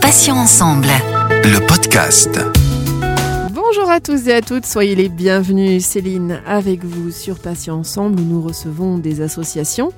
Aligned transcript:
Patients 0.00 0.36
ensemble. 0.36 0.88
Le 1.44 1.64
podcast. 1.64 2.40
Bonjour 3.52 3.90
à 3.90 4.00
tous 4.00 4.26
et 4.26 4.32
à 4.32 4.40
toutes, 4.40 4.66
soyez 4.66 4.96
les 4.96 5.08
bienvenus. 5.08 5.84
Céline 5.84 6.40
avec 6.46 6.84
vous 6.84 7.12
sur 7.12 7.38
Patients 7.38 7.78
Ensemble 7.78 8.20
nous 8.22 8.42
recevons 8.42 8.98
des 8.98 9.20
associations, 9.20 9.92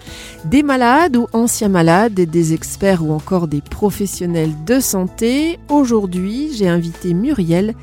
des 0.44 0.62
malades 0.62 1.16
ou 1.16 1.28
anciens 1.32 1.70
malades, 1.70 2.12
des 2.12 2.52
experts 2.52 3.02
ou 3.02 3.12
encore 3.12 3.48
des 3.48 3.62
professionnels 3.62 4.52
de 4.66 4.78
santé. 4.78 5.58
Aujourd'hui, 5.70 6.50
j'ai 6.54 6.68
invité 6.68 7.14
Muriel 7.14 7.74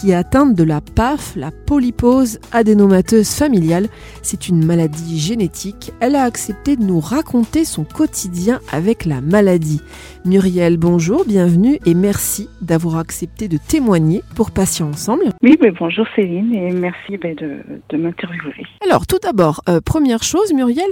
qui 0.00 0.12
est 0.12 0.14
atteinte 0.14 0.54
de 0.54 0.64
la 0.64 0.80
PAF, 0.80 1.36
la 1.36 1.50
polypose 1.50 2.40
adénomateuse 2.52 3.34
familiale. 3.34 3.88
C'est 4.22 4.48
une 4.48 4.64
maladie 4.64 5.18
génétique. 5.18 5.92
Elle 6.00 6.16
a 6.16 6.22
accepté 6.22 6.76
de 6.76 6.82
nous 6.82 7.00
raconter 7.00 7.66
son 7.66 7.84
quotidien 7.84 8.60
avec 8.72 9.04
la 9.04 9.20
maladie. 9.20 9.82
Muriel, 10.24 10.78
bonjour, 10.78 11.26
bienvenue 11.26 11.78
et 11.84 11.92
merci 11.92 12.48
d'avoir 12.62 12.96
accepté 12.96 13.46
de 13.46 13.58
témoigner 13.58 14.22
pour 14.36 14.52
Patients 14.52 14.88
Ensemble. 14.88 15.24
Oui, 15.42 15.58
mais 15.60 15.70
bonjour 15.70 16.06
Céline 16.16 16.54
et 16.54 16.70
merci 16.70 17.18
ben, 17.18 17.34
de, 17.34 17.58
de 17.90 17.96
m'interviewer. 17.98 18.64
Alors 18.82 19.06
tout 19.06 19.18
d'abord, 19.22 19.60
euh, 19.68 19.80
première 19.84 20.22
chose, 20.22 20.54
Muriel, 20.54 20.90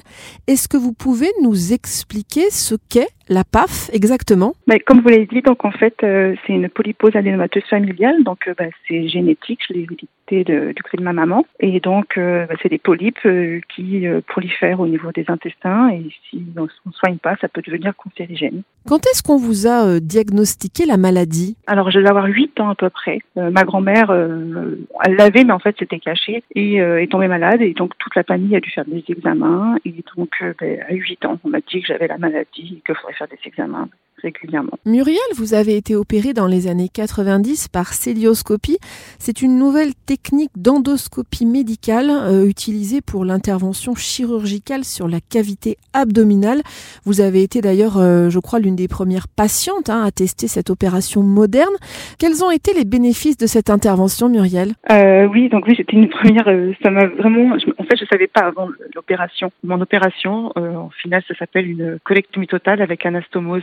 est-ce 0.48 0.68
que 0.68 0.76
vous 0.76 0.92
pouvez 0.92 1.30
nous 1.42 1.72
expliquer 1.72 2.50
ce 2.50 2.74
qu'est 2.90 3.08
la 3.28 3.44
PAF 3.44 3.90
exactement. 3.92 4.54
Ben, 4.66 4.78
Comme 4.86 5.00
vous 5.00 5.08
l'avez 5.08 5.26
dit, 5.26 5.42
donc 5.42 5.64
en 5.64 5.70
fait, 5.70 5.94
euh, 6.02 6.34
c'est 6.46 6.52
une 6.52 6.68
polypose 6.68 7.14
adénomateuse 7.14 7.64
familiale, 7.64 8.22
donc 8.24 8.48
euh, 8.48 8.54
ben, 8.56 8.70
c'est 8.86 9.08
génétique, 9.08 9.60
je 9.68 9.74
l'ai 9.74 9.86
de, 10.30 10.72
du 10.72 10.82
côté 10.82 10.96
de 10.96 11.02
ma 11.02 11.12
maman, 11.12 11.44
et 11.60 11.80
donc 11.80 12.14
ben, 12.16 12.48
c'est 12.62 12.68
des 12.68 12.78
polypes 12.78 13.26
qui 13.74 14.06
prolifèrent 14.26 14.80
au 14.80 14.86
niveau 14.86 15.12
des 15.12 15.24
intestins, 15.28 15.90
et 15.90 16.02
si 16.28 16.44
on 16.56 16.62
ne 16.62 16.92
soigne 16.92 17.18
pas, 17.18 17.36
ça 17.40 17.48
peut 17.48 17.62
devenir 17.62 17.94
cancérigène. 17.96 18.62
Quand 18.86 19.06
est-ce 19.06 19.22
qu'on 19.22 19.36
vous 19.36 19.66
a 19.66 20.00
diagnostiqué 20.00 20.86
la 20.86 20.96
maladie? 20.96 21.56
Alors 21.66 21.90
je 21.90 21.98
vais 21.98 22.08
avoir 22.08 22.26
8 22.26 22.60
ans 22.60 22.70
à 22.70 22.74
peu 22.74 22.90
près. 22.90 23.18
ma 23.36 23.64
grand-mère, 23.64 24.10
elle 24.10 25.16
l'avait, 25.16 25.44
mais 25.44 25.52
en 25.52 25.58
fait 25.58 25.76
c'était 25.78 25.98
caché, 25.98 26.42
et 26.54 26.76
est 26.76 27.10
tombée 27.10 27.28
malade, 27.28 27.62
et 27.62 27.72
donc 27.74 27.92
toute 27.98 28.14
la 28.14 28.24
famille 28.24 28.56
a 28.56 28.60
dû 28.60 28.70
faire 28.70 28.84
des 28.84 29.04
examens, 29.08 29.76
et 29.84 29.94
donc 30.16 30.30
ben, 30.60 30.80
à 30.88 30.94
8 30.94 31.24
ans, 31.24 31.38
on 31.44 31.48
m'a 31.48 31.60
dit 31.60 31.80
que 31.80 31.86
j'avais 31.86 32.08
la 32.08 32.18
maladie 32.18 32.78
et 32.78 32.82
qu'il 32.84 32.94
faudrait 32.94 33.14
faire 33.14 33.28
des 33.28 33.38
examens 33.44 33.88
régulièrement. 34.22 34.78
Muriel, 34.84 35.18
vous 35.36 35.54
avez 35.54 35.76
été 35.76 35.94
opérée 35.96 36.32
dans 36.32 36.46
les 36.46 36.68
années 36.68 36.88
90 36.92 37.68
par 37.68 37.92
célioscopie. 37.92 38.78
C'est 39.18 39.42
une 39.42 39.58
nouvelle 39.58 39.94
technique 39.94 40.50
d'endoscopie 40.56 41.46
médicale 41.46 42.10
euh, 42.10 42.46
utilisée 42.46 43.00
pour 43.00 43.24
l'intervention 43.24 43.94
chirurgicale 43.94 44.84
sur 44.84 45.08
la 45.08 45.20
cavité 45.20 45.76
abdominale. 45.92 46.62
Vous 47.04 47.20
avez 47.20 47.42
été 47.42 47.60
d'ailleurs, 47.60 47.98
euh, 47.98 48.30
je 48.30 48.38
crois, 48.38 48.58
l'une 48.58 48.76
des 48.76 48.88
premières 48.88 49.28
patientes 49.28 49.90
hein, 49.90 50.02
à 50.04 50.10
tester 50.10 50.48
cette 50.48 50.70
opération 50.70 51.22
moderne. 51.22 51.74
Quels 52.18 52.44
ont 52.44 52.50
été 52.50 52.72
les 52.74 52.84
bénéfices 52.84 53.36
de 53.36 53.46
cette 53.46 53.70
intervention, 53.70 54.28
Muriel? 54.28 54.72
Euh, 54.90 55.26
Oui, 55.26 55.48
donc 55.48 55.66
oui, 55.66 55.74
j'étais 55.76 55.96
une 55.96 56.08
première. 56.08 56.48
Euh, 56.48 56.72
ça 56.82 56.90
m'a 56.90 57.06
vraiment. 57.06 57.56
en 57.78 57.84
fait, 57.84 57.96
je 57.98 58.04
savais 58.10 58.26
pas 58.26 58.42
avant 58.42 58.68
l'opération. 58.94 59.50
Mon 59.64 59.80
opération, 59.80 60.52
en 60.56 60.90
final, 60.90 61.22
ça 61.28 61.34
s'appelle 61.38 61.68
une 61.68 61.98
colectomie 62.04 62.46
totale 62.46 62.82
avec 62.82 63.04
anastomose 63.06 63.62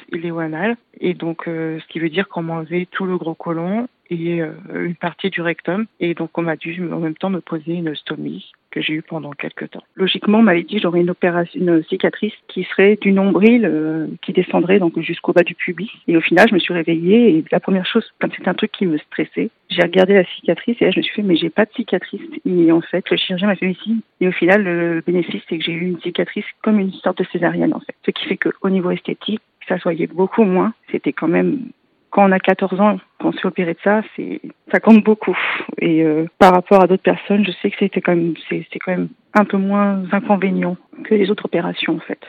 et 1.00 1.14
donc 1.14 1.48
euh, 1.48 1.80
ce 1.80 1.88
qui 1.88 2.00
veut 2.00 2.10
dire 2.10 2.28
qu'on 2.28 2.44
m'a 2.44 2.64
tout 2.92 3.06
le 3.06 3.18
gros 3.18 3.36
côlon 3.36 3.88
et 4.10 4.42
euh, 4.42 4.54
une 4.74 4.96
partie 4.96 5.30
du 5.30 5.42
rectum 5.42 5.86
et 6.00 6.14
donc 6.14 6.38
on 6.38 6.44
m'a 6.44 6.56
dû 6.56 6.82
en 6.92 7.00
même 7.00 7.16
temps 7.16 7.30
me 7.30 7.42
poser 7.42 7.74
une 7.74 7.96
stomie 7.96 8.52
que 8.76 8.82
j'ai 8.82 8.94
eu 8.94 9.02
pendant 9.02 9.32
quelques 9.32 9.72
temps. 9.72 9.84
Logiquement, 9.96 10.40
on 10.40 10.42
m'avait 10.42 10.64
dit 10.64 10.80
j'aurais 10.80 11.00
une 11.00 11.84
cicatrice 11.86 12.34
qui 12.50 12.66
serait 12.66 12.98
du 13.00 13.14
nombril 13.14 13.66
euh, 13.66 14.08
qui 14.22 14.34
descendrait 14.34 14.80
donc 14.80 15.00
jusqu'au 15.00 15.32
bas 15.32 15.44
du 15.44 15.56
pubis. 15.56 15.90
Et 16.10 16.18
au 16.18 16.22
final, 16.22 16.50
je 16.50 16.54
me 16.54 16.60
suis 16.60 16.74
réveillée 16.74 17.38
et 17.38 17.46
la 17.52 17.62
première 17.62 17.86
chose, 17.86 18.04
comme 18.20 18.32
c'était 18.36 18.50
un 18.50 18.54
truc 18.54 18.74
qui 18.74 18.86
me 18.86 18.98
stressait, 18.98 19.50
j'ai 19.70 19.82
regardé 19.82 20.14
la 20.14 20.26
cicatrice 20.26 20.76
et 20.82 20.86
là 20.86 20.92
je 20.92 21.00
me 21.00 21.04
suis 21.04 21.16
fait 21.16 21.22
mais 21.22 21.38
j'ai 21.38 21.50
pas 21.50 21.66
de 21.66 21.72
cicatrice. 21.74 22.22
Et 22.46 22.72
en 22.72 22.82
fait, 22.82 23.10
le 23.10 23.18
chirurgien 23.18 23.48
m'a 23.48 23.56
fait 23.56 23.72
ici. 23.72 24.04
Et 24.20 24.28
au 24.28 24.34
final, 24.34 24.64
le 24.64 25.02
bénéfice 25.06 25.42
c'est 25.48 25.58
que 25.58 25.64
j'ai 25.64 25.72
eu 25.72 25.88
une 25.88 26.02
cicatrice 26.02 26.46
comme 26.62 26.80
une 26.80 26.92
sorte 26.92 27.20
de 27.20 27.26
césarienne 27.32 27.74
en 27.74 27.80
fait. 27.80 27.96
Ce 28.06 28.12
qui 28.12 28.26
fait 28.26 28.38
qu'au 28.38 28.70
niveau 28.70 28.92
esthétique, 28.92 29.42
ça 29.68 29.80
soyait 29.80 30.08
beaucoup 30.08 30.44
moins. 30.44 30.74
C'était 30.92 31.14
quand 31.14 31.28
même 31.28 31.70
quand 32.16 32.30
on 32.30 32.32
a 32.32 32.40
14 32.40 32.80
ans, 32.80 32.98
quand 33.20 33.30
on 33.30 33.32
se 33.34 33.40
fait 33.40 33.48
opérer 33.48 33.74
de 33.74 33.80
ça, 33.84 34.02
c'est 34.16 34.40
ça 34.72 34.80
compte 34.80 35.04
beaucoup. 35.04 35.38
Et 35.80 36.02
euh, 36.04 36.26
par 36.40 36.54
rapport 36.54 36.82
à 36.82 36.88
d'autres 36.88 37.04
personnes, 37.04 37.46
je 37.46 37.52
sais 37.62 37.70
que 37.70 37.76
c'était 37.78 38.00
quand 38.00 38.16
même 38.16 38.34
c'est 38.50 38.66
quand 38.86 38.92
même 38.92 39.10
un 39.34 39.44
peu 39.44 39.58
moins 39.58 40.04
inconvénient 40.14 40.78
que 41.04 41.14
les 41.14 41.30
autres 41.30 41.46
opérations 41.46 41.96
en 41.96 42.00
fait. 42.00 42.20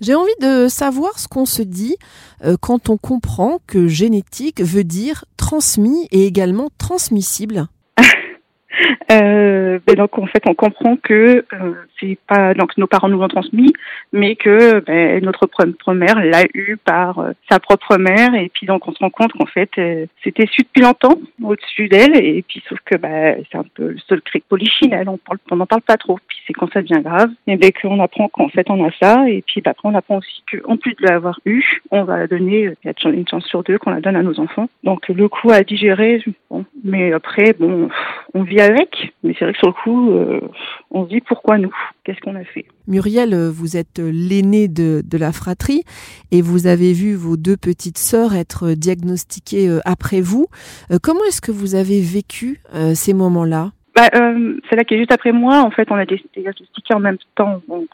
J'ai 0.00 0.14
envie 0.14 0.32
de 0.40 0.68
savoir 0.68 1.18
ce 1.18 1.28
qu'on 1.28 1.44
se 1.44 1.62
dit 1.62 1.96
euh, 2.44 2.56
quand 2.60 2.88
on 2.88 2.96
comprend 2.96 3.58
que 3.66 3.86
génétique 3.88 4.60
veut 4.60 4.84
dire 4.84 5.24
transmis 5.36 6.08
et 6.10 6.26
également 6.26 6.70
transmissible. 6.78 7.66
Euh, 9.10 9.78
ben 9.86 9.96
donc 9.96 10.18
en 10.18 10.26
fait 10.26 10.42
on 10.46 10.54
comprend 10.54 10.96
que 10.96 11.44
euh, 11.52 11.72
c'est 12.00 12.18
pas 12.26 12.54
donc 12.54 12.76
nos 12.78 12.86
parents 12.86 13.08
nous 13.08 13.18
l'ont 13.18 13.28
transmis, 13.28 13.72
mais 14.12 14.36
que 14.36 14.80
ben, 14.80 15.22
notre 15.22 15.46
propre 15.46 15.92
mère 15.92 16.22
l'a 16.22 16.44
eu 16.54 16.76
par 16.76 17.18
euh, 17.18 17.32
sa 17.50 17.58
propre 17.58 17.96
mère. 17.98 18.34
Et 18.34 18.50
puis 18.52 18.66
donc 18.66 18.86
on 18.88 18.92
se 18.92 18.98
rend 18.98 19.10
compte 19.10 19.32
qu'en 19.32 19.46
fait 19.46 19.70
euh, 19.78 20.06
c'était 20.22 20.46
su 20.46 20.62
depuis 20.62 20.82
longtemps 20.82 21.18
au-dessus 21.42 21.88
d'elle. 21.88 22.16
Et 22.16 22.42
puis 22.46 22.62
sauf 22.68 22.78
que 22.84 22.96
ben, 22.96 23.42
c'est 23.50 23.58
un 23.58 23.64
peu 23.74 23.88
le 23.88 23.98
seul 24.08 24.20
cri 24.22 24.42
polichinelle, 24.48 25.08
on 25.08 25.18
parle 25.18 25.38
on 25.50 25.56
n'en 25.56 25.66
parle 25.66 25.82
pas 25.82 25.96
trop. 25.96 26.18
Puis 26.28 26.38
c'est 26.46 26.52
quand 26.52 26.72
ça 26.72 26.82
devient 26.82 27.02
grave. 27.02 27.30
Et 27.46 27.56
ben 27.56 27.70
qu'on 27.72 28.00
apprend 28.00 28.28
qu'en 28.28 28.48
fait 28.48 28.68
on 28.70 28.84
a 28.84 28.90
ça. 29.00 29.28
Et 29.28 29.42
puis 29.46 29.60
ben, 29.60 29.72
après 29.72 29.88
on 29.88 29.94
apprend 29.94 30.18
aussi 30.18 30.42
qu'en 30.50 30.76
plus 30.76 30.94
de 30.94 31.06
l'avoir 31.06 31.40
eu, 31.44 31.82
on 31.90 32.04
va 32.04 32.18
la 32.18 32.26
donner 32.26 32.70
il 32.84 32.86
y 32.86 32.88
a 32.88 33.08
une 33.10 33.28
chance 33.28 33.44
sur 33.46 33.62
deux 33.62 33.78
qu'on 33.78 33.90
la 33.90 34.00
donne 34.00 34.16
à 34.16 34.22
nos 34.22 34.38
enfants. 34.40 34.68
Donc 34.84 35.08
le 35.08 35.28
coup 35.28 35.50
à 35.50 35.62
digérer, 35.62 36.22
bon, 36.50 36.64
mais 36.84 37.12
après 37.12 37.52
bon 37.58 37.88
on 38.34 38.42
vit 38.42 38.60
avec, 38.72 39.12
mais 39.22 39.34
c'est 39.38 39.44
vrai 39.44 39.52
que 39.52 39.58
sur 39.58 39.68
le 39.68 39.72
coup, 39.72 40.10
euh, 40.12 40.40
on 40.90 41.04
se 41.04 41.10
dit 41.10 41.20
pourquoi 41.20 41.58
nous? 41.58 41.74
Qu'est-ce 42.04 42.20
qu'on 42.20 42.34
a 42.36 42.44
fait? 42.44 42.66
Muriel, 42.88 43.34
vous 43.48 43.76
êtes 43.76 43.98
l'aînée 43.98 44.68
de, 44.68 45.02
de, 45.04 45.18
la 45.18 45.32
fratrie 45.32 45.82
et 46.30 46.42
vous 46.42 46.66
avez 46.66 46.92
vu 46.92 47.14
vos 47.14 47.36
deux 47.36 47.56
petites 47.56 47.98
sœurs 47.98 48.34
être 48.34 48.72
diagnostiquées 48.72 49.68
euh, 49.68 49.80
après 49.84 50.20
vous. 50.20 50.46
Euh, 50.90 50.98
comment 51.02 51.24
est-ce 51.28 51.40
que 51.40 51.52
vous 51.52 51.74
avez 51.74 52.00
vécu 52.00 52.60
ces 52.94 53.14
moments-là? 53.14 53.72
Bah, 53.94 54.08
euh, 54.14 54.58
celle-là 54.68 54.84
qui 54.84 54.94
est 54.94 54.98
juste 54.98 55.12
après 55.12 55.32
moi, 55.32 55.60
en 55.60 55.70
fait, 55.70 55.90
on 55.90 55.96
a 55.96 56.04
été 56.04 56.22
diagnostiqués 56.34 56.94
en 56.94 57.00
même 57.00 57.18
temps. 57.34 57.60
Donc, 57.68 57.88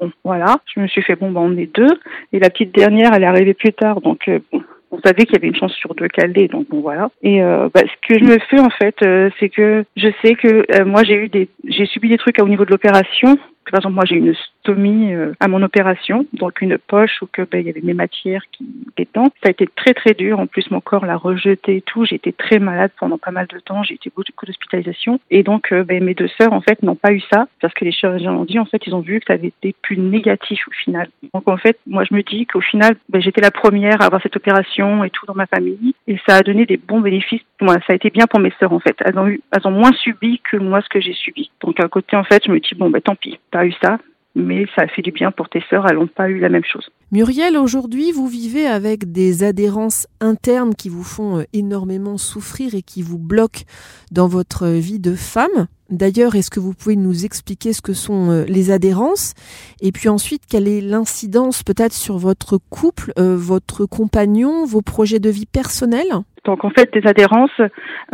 bon, 0.00 0.10
voilà. 0.24 0.56
Je 0.74 0.80
me 0.80 0.86
suis 0.86 1.02
fait, 1.02 1.16
bon, 1.16 1.30
bah, 1.30 1.40
on 1.42 1.56
est 1.56 1.74
deux. 1.74 2.00
Et 2.32 2.38
la 2.38 2.48
petite 2.48 2.74
dernière, 2.74 3.12
elle 3.12 3.22
est 3.22 3.26
arrivée 3.26 3.54
plus 3.54 3.72
tard. 3.72 4.00
Donc, 4.00 4.30
bon, 4.50 4.62
on 4.94 5.00
savait 5.00 5.26
qu'il 5.26 5.34
y 5.34 5.38
avait 5.38 5.48
une 5.48 5.56
chance 5.56 5.74
sur 5.74 5.94
deux 5.94 6.08
qu'elle 6.08 6.32
donc 6.48 6.68
bon 6.68 6.80
voilà. 6.80 7.10
Et 7.22 7.42
euh, 7.42 7.68
bah, 7.72 7.82
ce 7.82 8.08
que 8.08 8.18
je 8.18 8.24
me 8.24 8.38
fais 8.50 8.60
en 8.60 8.70
fait, 8.70 8.94
euh, 9.02 9.30
c'est 9.38 9.48
que 9.48 9.84
je 9.96 10.08
sais 10.22 10.34
que 10.34 10.64
euh, 10.72 10.84
moi 10.84 11.02
j'ai 11.04 11.14
eu 11.14 11.28
des, 11.28 11.48
j'ai 11.66 11.86
subi 11.86 12.08
des 12.08 12.16
trucs 12.16 12.40
au 12.40 12.48
niveau 12.48 12.64
de 12.64 12.70
l'opération 12.70 13.38
par 13.70 13.80
exemple, 13.80 13.94
moi, 13.94 14.04
j'ai 14.04 14.16
une 14.16 14.34
stomie 14.60 15.12
euh, 15.12 15.32
à 15.40 15.48
mon 15.48 15.62
opération, 15.62 16.26
donc 16.32 16.60
une 16.60 16.78
poche 16.78 17.22
où 17.22 17.28
ben, 17.36 17.60
il 17.60 17.66
y 17.66 17.70
avait 17.70 17.80
mes 17.82 17.94
matières 17.94 18.42
qui 18.52 18.66
étaient 18.96 19.08
Ça 19.14 19.48
a 19.48 19.50
été 19.50 19.66
très 19.66 19.94
très 19.94 20.14
dur. 20.14 20.38
En 20.38 20.46
plus, 20.46 20.70
mon 20.70 20.80
corps 20.80 21.04
l'a 21.04 21.16
rejeté 21.16 21.76
et 21.76 21.80
tout. 21.82 22.04
Été 22.10 22.32
très 22.32 22.58
malade 22.58 22.92
pendant 22.98 23.18
pas 23.18 23.30
mal 23.30 23.46
de 23.48 23.58
temps. 23.58 23.82
J'ai 23.82 23.94
été 23.94 24.10
beaucoup 24.14 24.46
d'hospitalisation. 24.46 25.20
Et 25.30 25.42
donc, 25.42 25.72
euh, 25.72 25.84
ben, 25.84 26.02
mes 26.02 26.14
deux 26.14 26.28
sœurs, 26.40 26.52
en 26.52 26.60
fait, 26.60 26.82
n'ont 26.82 26.94
pas 26.94 27.12
eu 27.12 27.20
ça 27.32 27.46
parce 27.60 27.74
que 27.74 27.84
les 27.84 27.92
chirurgiens 27.92 28.32
l'ont 28.32 28.44
dit. 28.44 28.58
En 28.58 28.64
fait, 28.64 28.86
ils 28.86 28.94
ont 28.94 29.00
vu 29.00 29.18
que 29.20 29.26
ça 29.26 29.34
avait 29.34 29.48
été 29.48 29.74
plus 29.82 29.98
négatif 29.98 30.60
au 30.68 30.72
final. 30.72 31.08
Donc, 31.32 31.48
en 31.48 31.56
fait, 31.56 31.78
moi, 31.86 32.04
je 32.08 32.14
me 32.14 32.22
dis 32.22 32.46
qu'au 32.46 32.60
final, 32.60 32.96
ben, 33.08 33.20
j'étais 33.20 33.40
la 33.40 33.50
première 33.50 34.00
à 34.00 34.06
avoir 34.06 34.22
cette 34.22 34.36
opération 34.36 35.04
et 35.04 35.10
tout 35.10 35.26
dans 35.26 35.34
ma 35.34 35.46
famille. 35.46 35.94
Et 36.06 36.16
ça 36.28 36.36
a 36.36 36.42
donné 36.42 36.66
des 36.66 36.76
bons 36.76 37.00
bénéfices. 37.00 37.42
Moi, 37.60 37.74
ça 37.86 37.92
a 37.92 37.94
été 37.94 38.10
bien 38.10 38.26
pour 38.26 38.40
mes 38.40 38.52
sœurs, 38.60 38.72
en 38.72 38.80
fait. 38.80 38.96
Elles 39.04 39.18
ont 39.18 39.26
eu, 39.26 39.40
elles 39.52 39.66
ont 39.66 39.72
moins 39.72 39.92
subi 39.92 40.40
que 40.50 40.56
moi 40.56 40.80
ce 40.80 40.88
que 40.88 41.00
j'ai 41.00 41.14
subi. 41.14 41.50
Donc, 41.60 41.80
à 41.80 41.88
côté, 41.88 42.16
en 42.16 42.24
fait, 42.24 42.42
je 42.46 42.50
me 42.50 42.60
dis, 42.60 42.74
bon, 42.76 42.90
ben, 42.90 43.00
tant 43.00 43.16
pis 43.16 43.38
eu 43.62 43.72
ça, 43.82 43.98
mais 44.34 44.66
ça 44.74 44.82
a 44.82 44.88
fait 44.88 45.02
du 45.02 45.12
bien 45.12 45.30
pour 45.30 45.48
tes 45.48 45.62
sœurs, 45.70 45.86
elles 45.88 45.96
n'ont 45.96 46.08
pas 46.08 46.28
eu 46.28 46.38
la 46.40 46.48
même 46.48 46.64
chose. 46.64 46.90
Muriel, 47.12 47.56
aujourd'hui, 47.56 48.10
vous 48.10 48.26
vivez 48.26 48.66
avec 48.66 49.12
des 49.12 49.44
adhérences 49.44 50.08
internes 50.20 50.74
qui 50.74 50.88
vous 50.88 51.04
font 51.04 51.38
euh, 51.38 51.42
énormément 51.52 52.18
souffrir 52.18 52.74
et 52.74 52.82
qui 52.82 53.02
vous 53.02 53.18
bloquent 53.18 53.62
dans 54.10 54.26
votre 54.26 54.66
vie 54.66 54.98
de 54.98 55.14
femme. 55.14 55.68
D'ailleurs, 55.90 56.34
est-ce 56.34 56.50
que 56.50 56.60
vous 56.60 56.74
pouvez 56.74 56.96
nous 56.96 57.24
expliquer 57.24 57.72
ce 57.72 57.82
que 57.82 57.92
sont 57.92 58.30
euh, 58.30 58.44
les 58.46 58.72
adhérences? 58.72 59.34
Et 59.80 59.92
puis 59.92 60.08
ensuite, 60.08 60.42
quelle 60.50 60.66
est 60.66 60.80
l'incidence 60.80 61.62
peut-être 61.62 61.92
sur 61.92 62.18
votre 62.18 62.58
couple, 62.58 63.12
euh, 63.18 63.36
votre 63.36 63.86
compagnon, 63.86 64.64
vos 64.64 64.82
projets 64.82 65.20
de 65.20 65.30
vie 65.30 65.46
personnels? 65.46 66.24
Donc 66.44 66.64
en 66.64 66.70
fait, 66.70 66.92
des 66.92 67.06
adhérences, 67.06 67.60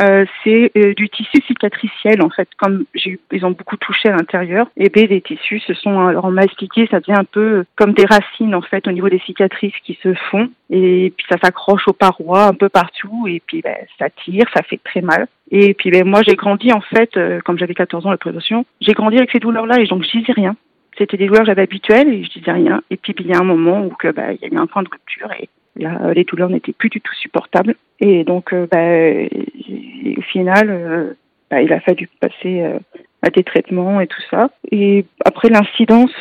euh, 0.01 0.25
c'est 0.43 0.71
euh, 0.77 0.93
du 0.93 1.09
tissu 1.09 1.41
cicatriciel 1.47 2.21
en 2.21 2.29
fait. 2.29 2.47
Comme 2.57 2.85
j'ai, 2.95 3.19
ils 3.31 3.45
ont 3.45 3.51
beaucoup 3.51 3.77
touché 3.77 4.09
à 4.09 4.13
l'intérieur, 4.13 4.67
et 4.77 4.89
bien 4.89 5.05
les 5.05 5.21
tissus 5.21 5.59
se 5.59 5.73
sont 5.73 5.99
alors 5.99 6.31
mastiqués, 6.31 6.87
ça 6.89 6.99
devient 6.99 7.19
un 7.19 7.25
peu 7.25 7.65
comme 7.75 7.93
des 7.93 8.05
racines 8.05 8.55
en 8.55 8.61
fait 8.61 8.87
au 8.87 8.91
niveau 8.91 9.09
des 9.09 9.19
cicatrices 9.19 9.75
qui 9.83 9.97
se 10.01 10.13
font, 10.13 10.49
et 10.69 11.13
puis 11.15 11.25
ça 11.29 11.37
s'accroche 11.43 11.87
aux 11.87 11.93
parois 11.93 12.45
un 12.45 12.53
peu 12.53 12.69
partout, 12.69 13.27
et 13.27 13.41
puis 13.45 13.61
ben, 13.61 13.75
ça 13.99 14.09
tire, 14.09 14.45
ça 14.55 14.63
fait 14.63 14.79
très 14.83 15.01
mal. 15.01 15.27
Et 15.51 15.73
puis 15.73 15.91
ben, 15.91 16.07
moi 16.07 16.21
j'ai 16.25 16.35
grandi 16.35 16.71
en 16.71 16.81
fait, 16.81 17.17
euh, 17.17 17.41
comme 17.41 17.57
j'avais 17.57 17.73
14 17.73 18.05
ans 18.05 18.11
la 18.11 18.17
prévention, 18.17 18.65
j'ai 18.79 18.93
grandi 18.93 19.17
avec 19.17 19.31
ces 19.31 19.39
douleurs-là 19.39 19.79
et 19.79 19.85
donc 19.85 20.03
je 20.03 20.17
disais 20.17 20.33
rien 20.33 20.55
C'était 20.97 21.17
des 21.17 21.27
douleurs 21.27 21.45
j'avais 21.45 21.63
habituelles 21.63 22.07
et 22.07 22.23
je 22.23 22.29
disais 22.29 22.51
rien. 22.51 22.81
Et 22.89 22.95
puis 22.95 23.13
il 23.19 23.27
y 23.27 23.33
a 23.33 23.39
un 23.39 23.43
moment 23.43 23.81
où 23.85 23.89
que 23.89 24.07
bah, 24.07 24.31
il 24.31 24.39
y 24.41 24.45
a 24.45 24.47
eu 24.47 24.57
un 24.57 24.67
point 24.67 24.83
de 24.83 24.89
rupture 24.89 25.29
et 25.33 25.49
là 25.75 26.13
les 26.13 26.23
douleurs 26.23 26.49
n'étaient 26.49 26.73
plus 26.73 26.89
du 26.89 27.01
tout 27.01 27.13
supportables. 27.15 27.75
Et 27.99 28.23
donc 28.23 28.53
bah, 28.53 29.13
au 30.17 30.21
final, 30.21 31.15
bah, 31.49 31.61
il 31.61 31.71
a 31.73 31.79
fallu 31.79 32.09
passer 32.19 32.63
à 33.21 33.29
des 33.29 33.43
traitements 33.43 34.01
et 34.01 34.07
tout 34.07 34.21
ça. 34.29 34.49
Et 34.71 35.05
après 35.23 35.49
l'incidence, 35.49 36.13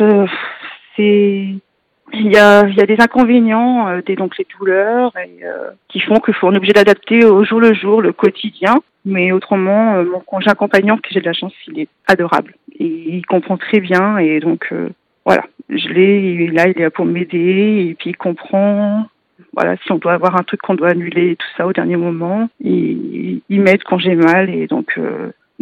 il 2.12 2.32
y 2.32 2.36
a, 2.36 2.64
des 2.64 2.96
inconvénients, 2.98 3.88
euh, 3.88 4.02
des, 4.02 4.16
donc 4.16 4.36
les 4.38 4.46
douleurs, 4.58 5.12
euh, 5.16 5.70
qui 5.88 6.00
font 6.00 6.16
qu'il 6.16 6.34
faut 6.34 6.48
on 6.48 6.52
est 6.52 6.56
obligé 6.56 6.72
d'adapter 6.72 7.24
au 7.24 7.44
jour 7.44 7.60
le 7.60 7.74
jour, 7.74 8.02
le 8.02 8.12
quotidien. 8.12 8.74
Mais 9.04 9.32
autrement, 9.32 9.94
euh, 9.94 10.04
mon 10.04 10.20
conjoint 10.20 10.52
accompagnant, 10.52 10.96
que 10.98 11.08
j'ai 11.10 11.20
de 11.20 11.26
la 11.26 11.32
chance, 11.32 11.54
il 11.68 11.80
est 11.80 11.88
adorable. 12.06 12.54
Et 12.78 12.84
il 12.84 13.26
comprend 13.26 13.56
très 13.56 13.80
bien, 13.80 14.18
et 14.18 14.40
donc 14.40 14.68
euh, 14.72 14.90
voilà, 15.24 15.44
je 15.68 15.88
l'ai, 15.88 16.48
là 16.48 16.68
il 16.68 16.78
est 16.78 16.82
là 16.82 16.90
pour 16.90 17.06
m'aider, 17.06 17.86
et 17.88 17.94
puis 17.98 18.10
il 18.10 18.16
comprend. 18.16 19.06
Voilà, 19.54 19.76
si 19.78 19.90
on 19.92 19.96
doit 19.96 20.12
avoir 20.12 20.36
un 20.36 20.42
truc 20.42 20.60
qu'on 20.60 20.74
doit 20.74 20.90
annuler, 20.90 21.36
tout 21.36 21.46
ça 21.56 21.66
au 21.66 21.72
dernier 21.72 21.96
moment, 21.96 22.48
il, 22.60 23.42
il 23.48 23.60
m'aide 23.60 23.82
quand 23.82 23.98
j'ai 23.98 24.14
mal, 24.14 24.48
et 24.48 24.66
donc 24.66 24.98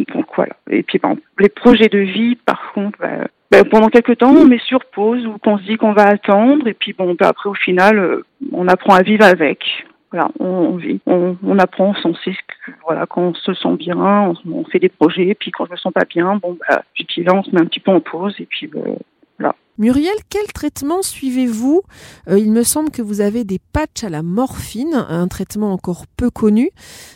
donc 0.05 0.25
voilà. 0.35 0.55
Et 0.69 0.83
puis 0.83 0.99
bon, 0.99 1.17
les 1.39 1.49
projets 1.49 1.89
de 1.89 1.99
vie, 1.99 2.35
par 2.35 2.71
contre, 2.73 2.97
bah, 2.99 3.27
ben, 3.51 3.63
pendant 3.65 3.89
quelques 3.89 4.17
temps, 4.17 4.31
on 4.31 4.45
met 4.45 4.59
sur 4.59 4.85
pause 4.85 5.25
ou 5.25 5.37
qu'on 5.39 5.57
se 5.57 5.63
dit 5.63 5.77
qu'on 5.77 5.93
va 5.93 6.07
attendre. 6.07 6.67
Et 6.67 6.73
puis 6.73 6.93
bon, 6.93 7.15
ben, 7.15 7.27
après 7.27 7.49
au 7.49 7.55
final, 7.55 7.99
euh, 7.99 8.25
on 8.51 8.67
apprend 8.67 8.93
à 8.95 9.01
vivre 9.01 9.25
avec. 9.25 9.63
Voilà, 10.11 10.29
on, 10.39 10.75
vit, 10.77 10.99
on, 11.05 11.35
on 11.43 11.59
apprend, 11.59 11.93
on 12.03 12.15
sait 12.15 12.35
voilà, 12.83 13.05
quand 13.05 13.21
on 13.21 13.33
se 13.35 13.53
sent 13.53 13.75
bien, 13.77 13.95
on, 13.95 14.33
on, 14.51 14.63
fait 14.65 14.79
des 14.79 14.89
projets. 14.89 15.27
Et 15.27 15.35
puis 15.35 15.51
quand 15.51 15.65
je 15.67 15.71
me 15.71 15.77
sens 15.77 15.93
pas 15.93 16.05
bien, 16.09 16.35
bon, 16.35 16.57
bah, 16.67 16.81
là, 17.17 17.33
on 17.35 17.43
se 17.43 17.51
met 17.51 17.61
un 17.61 17.65
petit 17.65 17.79
peu 17.79 17.91
en 17.91 17.99
pause. 17.99 18.35
Et 18.39 18.45
puis 18.45 18.67
ben, 18.67 18.97
voilà. 19.37 19.55
Muriel, 19.79 20.11
quel 20.29 20.45
traitement 20.53 21.01
suivez-vous? 21.01 21.83
Euh, 22.27 22.37
Il 22.37 22.51
me 22.51 22.63
semble 22.63 22.91
que 22.91 23.01
vous 23.01 23.21
avez 23.21 23.45
des 23.45 23.59
patchs 23.71 24.03
à 24.03 24.09
la 24.09 24.23
morphine, 24.23 24.93
un 24.93 25.29
traitement 25.29 25.71
encore 25.71 26.03
peu 26.17 26.29
connu. 26.29 26.69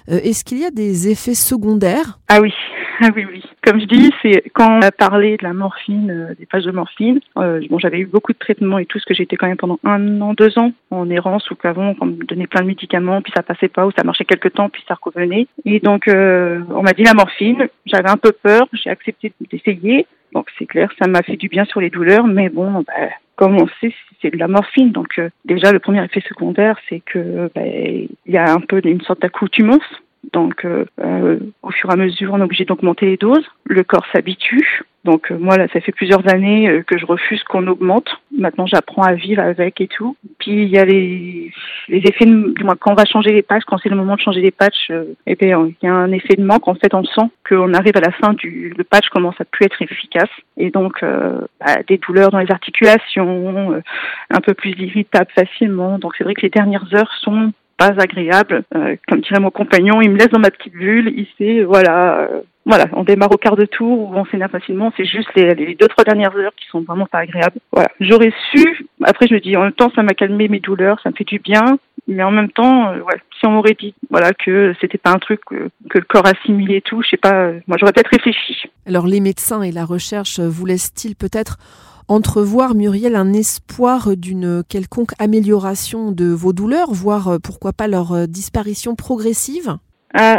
Euh, 0.10 0.19
Est-ce 0.24 0.45
qu'il 0.45 0.60
y 0.60 0.65
a 0.65 0.71
des 0.71 1.10
effets 1.10 1.33
secondaires? 1.33 2.19
Ah 2.30 2.39
oui, 2.39 2.54
ah 3.01 3.10
oui, 3.13 3.25
oui. 3.30 3.44
Comme 3.65 3.81
je 3.81 3.86
dis, 3.86 4.13
c'est 4.21 4.50
quand 4.54 4.77
on 4.77 4.81
a 4.81 4.92
parlé 4.94 5.36
de 5.36 5.44
la 5.44 5.51
morphine, 5.51 6.10
euh, 6.10 6.36
des 6.39 6.45
pages 6.45 6.63
de 6.63 6.71
morphine. 6.71 7.19
Bon, 7.36 7.80
j'avais 7.80 8.00
eu 8.00 8.06
beaucoup 8.06 8.31
de 8.31 8.38
traitements 8.38 8.80
et 8.80 8.86
tout, 8.86 8.98
ce 8.98 9.06
que 9.06 9.13
j'étais 9.13 9.36
quand 9.36 9.48
même 9.48 9.57
pendant 9.57 9.80
un 9.83 10.21
an, 10.21 10.33
deux 10.33 10.57
ans 10.57 10.71
en 10.89 11.10
errance 11.10 11.51
ou 11.51 11.56
qu'avant 11.56 11.95
on 12.00 12.06
me 12.06 12.24
donnait 12.24 12.48
plein 12.48 12.62
de 12.62 12.68
médicaments, 12.68 13.21
puis 13.21 13.33
ça 13.36 13.44
passait 13.44 13.68
pas 13.68 13.86
ou 13.86 13.92
ça 13.98 14.06
marchait 14.06 14.24
quelques 14.24 14.54
temps, 14.54 14.69
puis 14.69 14.83
ça 14.88 14.95
revenait. 15.01 15.48
Et 15.65 15.81
donc 15.81 16.06
on 16.07 16.81
m'a 16.81 16.94
dit 16.94 17.04
la 17.04 17.13
morphine. 17.13 17.68
J'avais 17.86 18.10
un 18.10 18.15
peu 18.15 18.31
peur, 18.31 18.68
j'ai 18.71 18.89
accepté 18.89 19.33
d'essayer. 19.51 20.07
Donc 20.33 20.48
c'est 20.57 20.65
clair, 20.65 20.92
ça 21.00 21.07
m'a 21.07 21.21
fait 21.21 21.38
du 21.38 21.48
bien 21.48 21.65
sur 21.65 21.80
les 21.80 21.89
douleurs, 21.89 22.25
mais 22.25 22.50
bon, 22.53 22.83
bah, 22.88 23.09
comme 23.35 23.57
on 23.57 23.67
sait, 23.81 23.94
c'est 24.21 24.31
de 24.31 24.38
la 24.38 24.47
morphine. 24.47 24.91
Donc 24.91 25.19
euh, 25.19 25.29
déjà, 25.45 25.71
le 25.71 25.79
premier 25.79 26.03
effet 26.03 26.21
secondaire, 26.21 26.77
c'est 26.88 27.01
que 27.01 27.50
bah, 27.53 27.61
il 27.65 28.09
y 28.27 28.38
a 28.38 28.51
un 28.51 28.61
peu 28.61 28.81
une 28.83 29.01
sorte 29.01 29.21
d'accoutumance 29.21 29.83
donc, 30.31 30.63
euh, 30.63 30.85
euh, 31.01 31.39
au 31.61 31.71
fur 31.71 31.89
et 31.89 31.94
à 31.94 31.95
mesure, 31.95 32.33
on 32.33 32.39
est 32.39 32.44
obligé 32.44 32.65
d'augmenter 32.65 33.05
les 33.07 33.17
doses. 33.17 33.45
Le 33.65 33.83
corps 33.83 34.05
s'habitue. 34.13 34.83
Donc, 35.03 35.31
euh, 35.31 35.38
moi, 35.38 35.57
là, 35.57 35.67
ça 35.73 35.81
fait 35.81 35.91
plusieurs 35.91 36.27
années 36.33 36.81
que 36.88 36.97
je 36.97 37.05
refuse 37.05 37.44
qu'on 37.44 37.67
augmente. 37.67 38.09
Maintenant, 38.38 38.65
j'apprends 38.65 39.03
à 39.03 39.13
vivre 39.13 39.41
avec 39.41 39.80
et 39.80 39.88
tout. 39.88 40.15
Puis, 40.39 40.63
il 40.63 40.69
y 40.69 40.77
a 40.77 40.85
les, 40.85 41.51
les 41.88 41.97
effets, 42.00 42.25
de, 42.25 42.53
du 42.53 42.63
moins, 42.63 42.75
quand 42.80 42.91
on 42.91 42.95
va 42.95 43.06
changer 43.06 43.31
les 43.31 43.44
patchs, 43.44 43.63
quand 43.65 43.77
c'est 43.77 43.89
le 43.89 43.95
moment 43.95 44.15
de 44.15 44.21
changer 44.21 44.41
les 44.41 44.51
patchs, 44.51 44.89
euh, 44.89 45.15
eh 45.27 45.35
bien, 45.35 45.68
il 45.68 45.85
y 45.85 45.88
a 45.88 45.94
un 45.94 46.12
effet 46.12 46.35
de 46.35 46.44
manque. 46.44 46.68
En 46.68 46.75
fait, 46.75 46.94
on 46.94 47.03
sent 47.03 47.30
qu'on 47.47 47.74
arrive 47.74 47.95
à 47.95 48.01
la 48.01 48.12
fin 48.12 48.33
du 48.33 48.74
le 48.75 48.83
patch 48.83 49.09
commence 49.09 49.39
à 49.39 49.45
plus 49.45 49.65
être 49.65 49.81
efficace. 49.81 50.30
Et 50.57 50.71
donc, 50.71 51.03
euh, 51.03 51.41
bah, 51.59 51.77
des 51.88 51.97
douleurs 51.97 52.31
dans 52.31 52.39
les 52.39 52.51
articulations, 52.51 53.81
un 54.30 54.41
peu 54.41 54.53
plus 54.53 54.71
irritable 54.71 55.29
facilement. 55.36 56.00
Donc, 56.00 56.13
c'est 56.18 56.24
vrai 56.24 56.33
que 56.33 56.41
les 56.41 56.50
dernières 56.50 56.94
heures 56.94 57.13
sont 57.21 57.53
pas 57.78 57.94
agréable. 57.98 58.64
Euh, 58.75 58.96
comme 59.08 59.22
dirait 59.22 59.40
mon 59.40 59.52
compagnon, 59.52 60.02
il 60.02 60.12
me 60.12 60.18
laisse 60.18 60.30
dans 60.30 60.40
ma 60.40 60.52
petite 60.52 60.74
bulle, 60.74 61.14
il 61.16 61.28
sait, 61.38 61.64
voilà, 61.64 62.20
euh, 62.20 62.42
voilà, 62.66 62.86
on 62.94 63.04
démarre 63.04 63.31
au 63.31 63.38
quart 63.38 63.56
de 63.56 63.66
tour 63.66 64.00
ou 64.00 64.16
on 64.16 64.25
s'énerve 64.25 64.52
facilement, 64.52 64.92
c'est 64.96 65.06
juste 65.06 65.30
les, 65.36 65.54
les, 65.54 65.75
deux, 65.75 65.88
trois 65.88 66.04
dernières 66.04 66.36
heures 66.36 66.54
qui 66.56 66.66
sont 66.68 66.81
vraiment 66.81 67.06
pas 67.06 67.20
agréables. 67.20 67.60
Voilà. 67.72 67.90
J'aurais 68.00 68.34
su, 68.52 68.86
après 69.04 69.28
je 69.28 69.34
me 69.34 69.40
dis, 69.40 69.56
en 69.58 69.64
même 69.64 69.74
temps, 69.74 69.92
ça 69.96 70.04
m'a 70.04 70.14
calmé 70.14 70.48
mes 70.48 70.60
douleurs, 70.60 71.00
ça 71.02 71.10
me 71.10 71.16
fait 71.16 71.24
du 71.24 71.40
bien, 71.40 71.78
mais 72.08 72.24
en 72.24 72.31
même 72.31 72.52
temps, 72.52 72.92
euh, 72.92 73.00
si 73.40 73.46
on 73.46 73.52
m'aurait 73.52 73.78
dit, 73.80 73.94
voilà, 74.10 74.31
que 74.34 74.74
c'était 74.80 74.98
pas 74.98 75.12
un 75.12 75.20
truc 75.20 75.42
que, 75.46 75.70
que 75.90 75.98
le 75.98 76.06
corps 76.06 76.25
assimilait 76.25 76.78
et 76.78 76.81
tout, 76.81 77.02
je 77.02 77.10
sais 77.10 77.18
pas, 77.18 77.52
moi 77.68 77.78
j'aurais 77.80 77.94
peut-être 77.94 78.12
réfléchi. 78.12 78.64
Alors 78.86 79.08
les 79.08 79.20
médecins 79.20 79.62
et 79.62 79.72
la 79.72 79.86
recherche 79.86 80.40
vous 80.40 80.66
laissent-ils 80.66 81.16
peut-être 81.16 81.58
entrevoir, 82.07 82.75
Muriel, 82.75 83.15
un 83.15 83.33
espoir 83.33 84.15
d'une 84.15 84.63
quelconque 84.67 85.13
amélioration 85.19 86.11
de 86.11 86.25
vos 86.25 86.53
douleurs, 86.53 86.94
voire 86.94 87.27
euh, 87.27 87.39
pourquoi 87.39 87.73
pas 87.73 87.88
leur 87.88 88.11
euh, 88.13 88.25
disparition 88.25 88.95
progressive? 88.95 89.77
Euh, 90.19 90.35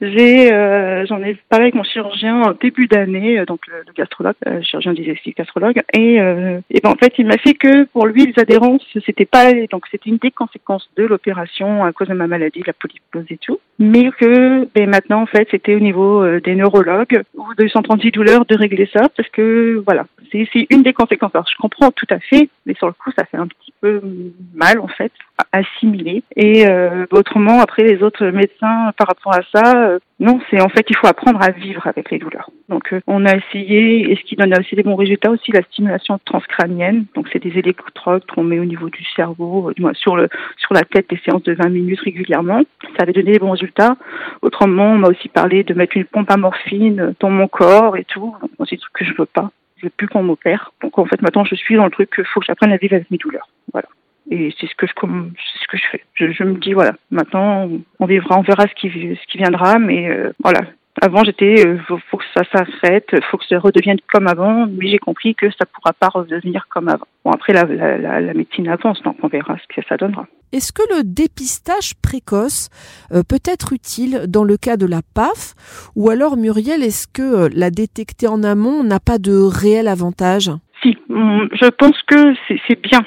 j'ai, 0.00 0.52
euh, 0.52 1.06
j'en 1.06 1.22
ai 1.22 1.36
parlé 1.48 1.64
avec 1.64 1.74
mon 1.74 1.84
chirurgien 1.84 2.42
au 2.42 2.52
début 2.54 2.86
d'année, 2.86 3.44
donc 3.46 3.66
le, 3.66 3.84
le 3.86 3.92
gastrologue, 3.92 4.34
euh, 4.46 4.62
chirurgien 4.62 4.92
digestif, 4.92 5.34
gastrologue, 5.34 5.80
et, 5.92 6.20
euh, 6.20 6.60
et 6.70 6.80
ben 6.80 6.90
en 6.90 6.96
fait 6.96 7.12
il 7.18 7.26
m'a 7.26 7.38
fait 7.38 7.54
que 7.54 7.84
pour 7.84 8.06
lui 8.06 8.26
les 8.26 8.38
adhérences 8.40 8.82
c'était 9.04 9.24
pas, 9.24 9.52
donc 9.70 9.84
c'était 9.90 10.10
une 10.10 10.18
des 10.18 10.30
conséquences 10.30 10.88
de 10.96 11.04
l'opération 11.04 11.84
à 11.84 11.92
cause 11.92 12.08
de 12.08 12.14
ma 12.14 12.26
maladie, 12.26 12.62
la 12.66 12.72
polypose 12.72 13.26
et 13.30 13.38
tout, 13.38 13.60
mais 13.78 14.10
que 14.10 14.68
ben 14.74 14.88
maintenant 14.88 15.22
en 15.22 15.26
fait 15.26 15.48
c'était 15.50 15.74
au 15.74 15.80
niveau 15.80 16.22
euh, 16.22 16.40
des 16.40 16.54
neurologues 16.54 17.22
ou 17.34 17.54
de 17.54 17.68
136 17.68 18.10
douleurs 18.10 18.44
de 18.46 18.56
régler 18.56 18.88
ça 18.92 19.08
parce 19.16 19.28
que 19.30 19.82
voilà 19.84 20.06
c'est, 20.32 20.48
c'est 20.52 20.66
une 20.70 20.82
des 20.82 20.92
conséquences. 20.92 21.32
Alors 21.34 21.46
je 21.48 21.56
comprends 21.60 21.90
tout 21.90 22.06
à 22.10 22.18
fait, 22.18 22.48
mais 22.64 22.74
sur 22.74 22.86
le 22.86 22.92
coup 22.92 23.10
ça 23.16 23.24
fait 23.24 23.36
un 23.36 23.46
petit 23.46 23.72
peu 23.80 24.00
mal 24.54 24.80
en 24.80 24.88
fait 24.88 25.12
assimiler. 25.52 26.22
Et 26.34 26.66
euh, 26.66 27.06
autrement 27.10 27.60
après 27.60 27.82
les 27.82 28.02
autres 28.02 28.26
médecins 28.26 28.92
par 28.96 29.08
rapport 29.08 29.34
à 29.34 29.42
ça 29.54 29.55
euh, 29.64 29.98
non, 30.18 30.40
c'est 30.50 30.60
en 30.60 30.68
fait 30.68 30.86
il 30.88 30.96
faut 30.96 31.06
apprendre 31.06 31.40
à 31.42 31.50
vivre 31.50 31.86
avec 31.86 32.10
les 32.10 32.18
douleurs. 32.18 32.50
Donc 32.68 32.92
euh, 32.92 33.00
on 33.06 33.24
a 33.24 33.36
essayé, 33.36 34.10
et 34.10 34.16
ce 34.16 34.22
qui 34.22 34.34
donne 34.36 34.52
aussi 34.58 34.74
des 34.74 34.82
bons 34.82 34.96
résultats 34.96 35.30
aussi, 35.30 35.52
la 35.52 35.62
stimulation 35.62 36.18
transcrânienne. 36.24 37.06
Donc 37.14 37.28
c'est 37.32 37.42
des 37.42 37.56
électrodes 37.58 38.24
qu'on 38.26 38.42
met 38.42 38.58
au 38.58 38.64
niveau 38.64 38.90
du 38.90 39.04
cerveau, 39.14 39.70
euh, 39.70 39.92
sur 39.94 40.16
le 40.16 40.28
sur 40.58 40.74
la 40.74 40.82
tête, 40.82 41.08
des 41.10 41.20
séances 41.24 41.42
de 41.44 41.54
20 41.54 41.68
minutes 41.68 42.00
régulièrement. 42.00 42.62
Ça 42.96 43.02
avait 43.02 43.12
donné 43.12 43.32
des 43.32 43.38
bons 43.38 43.52
résultats. 43.52 43.96
Autrement, 44.42 44.92
on 44.92 44.98
m'a 44.98 45.08
aussi 45.08 45.28
parlé 45.28 45.62
de 45.62 45.74
mettre 45.74 45.96
une 45.96 46.04
pompe 46.04 46.30
à 46.30 46.36
morphine 46.36 47.14
dans 47.20 47.30
mon 47.30 47.48
corps 47.48 47.96
et 47.96 48.04
tout. 48.04 48.34
C'est 48.64 48.76
des 48.76 48.78
trucs 48.78 48.94
que 48.94 49.04
je 49.04 49.14
veux 49.16 49.26
pas. 49.26 49.50
Je 49.76 49.86
veux 49.86 49.92
plus 49.96 50.08
qu'on 50.08 50.22
m'opère. 50.22 50.72
Donc 50.82 50.98
en 50.98 51.04
fait 51.06 51.22
maintenant 51.22 51.44
je 51.44 51.54
suis 51.54 51.76
dans 51.76 51.84
le 51.84 51.90
truc 51.90 52.10
faut 52.32 52.40
que 52.40 52.46
j'apprenne 52.46 52.72
à 52.72 52.78
vivre 52.78 52.94
avec 52.94 53.10
mes 53.10 53.18
douleurs. 53.18 53.48
Voilà 53.72 53.88
et 54.30 54.54
c'est 54.58 54.66
ce 54.66 54.74
que 54.74 54.86
je 54.86 54.92
c'est 54.92 55.62
ce 55.62 55.68
que 55.68 55.76
je 55.76 55.84
fais. 55.90 56.04
Je, 56.14 56.32
je, 56.32 56.42
me 56.44 56.54
dis 56.54 56.72
voilà, 56.72 56.94
maintenant 57.10 57.68
on 58.00 58.06
vivra, 58.06 58.38
on 58.38 58.42
verra 58.42 58.66
ce 58.66 58.74
qui 58.74 58.88
ce 58.90 59.26
qui 59.30 59.38
viendra, 59.38 59.78
mais 59.78 60.08
euh, 60.10 60.32
voilà. 60.42 60.60
Avant 61.02 61.24
j'étais 61.24 61.66
euh, 61.66 61.78
faut, 61.86 61.98
faut, 62.10 62.16
que 62.16 62.24
ça 62.34 62.42
s'arrête, 62.50 63.10
faut 63.30 63.36
que 63.36 63.44
ça 63.46 63.58
redevienne 63.58 63.98
comme 64.10 64.26
avant, 64.26 64.66
mais 64.66 64.88
j'ai 64.88 64.98
compris 64.98 65.34
que 65.34 65.50
ça 65.50 65.66
pourra 65.66 65.92
pas 65.92 66.08
redevenir 66.08 66.66
comme 66.70 66.88
avant. 66.88 67.06
Bon 67.24 67.32
après 67.32 67.52
la, 67.52 67.64
la, 67.64 67.98
la, 67.98 68.20
la 68.20 68.34
médecine 68.34 68.68
avance, 68.68 69.02
donc 69.02 69.16
on 69.22 69.28
verra 69.28 69.56
ce 69.58 69.74
que 69.74 69.86
ça 69.86 69.96
donnera. 69.96 70.26
Est-ce 70.52 70.72
que 70.72 70.82
le 70.96 71.02
dépistage 71.04 71.94
précoce 72.00 72.70
euh, 73.12 73.22
peut 73.28 73.42
être 73.44 73.72
utile 73.72 74.22
dans 74.28 74.44
le 74.44 74.56
cas 74.56 74.76
de 74.76 74.86
la 74.86 75.00
PAF? 75.14 75.54
Ou 75.96 76.08
alors 76.08 76.36
Muriel, 76.36 76.82
est-ce 76.82 77.06
que 77.06 77.22
euh, 77.22 77.48
la 77.52 77.70
détecter 77.70 78.28
en 78.28 78.42
amont 78.42 78.82
n'a 78.82 79.00
pas 79.00 79.18
de 79.18 79.36
réel 79.36 79.88
avantage? 79.88 80.50
Si, 80.82 80.96
je 81.08 81.68
pense 81.70 82.00
que 82.06 82.34
c'est 82.68 82.80
bien 82.80 83.04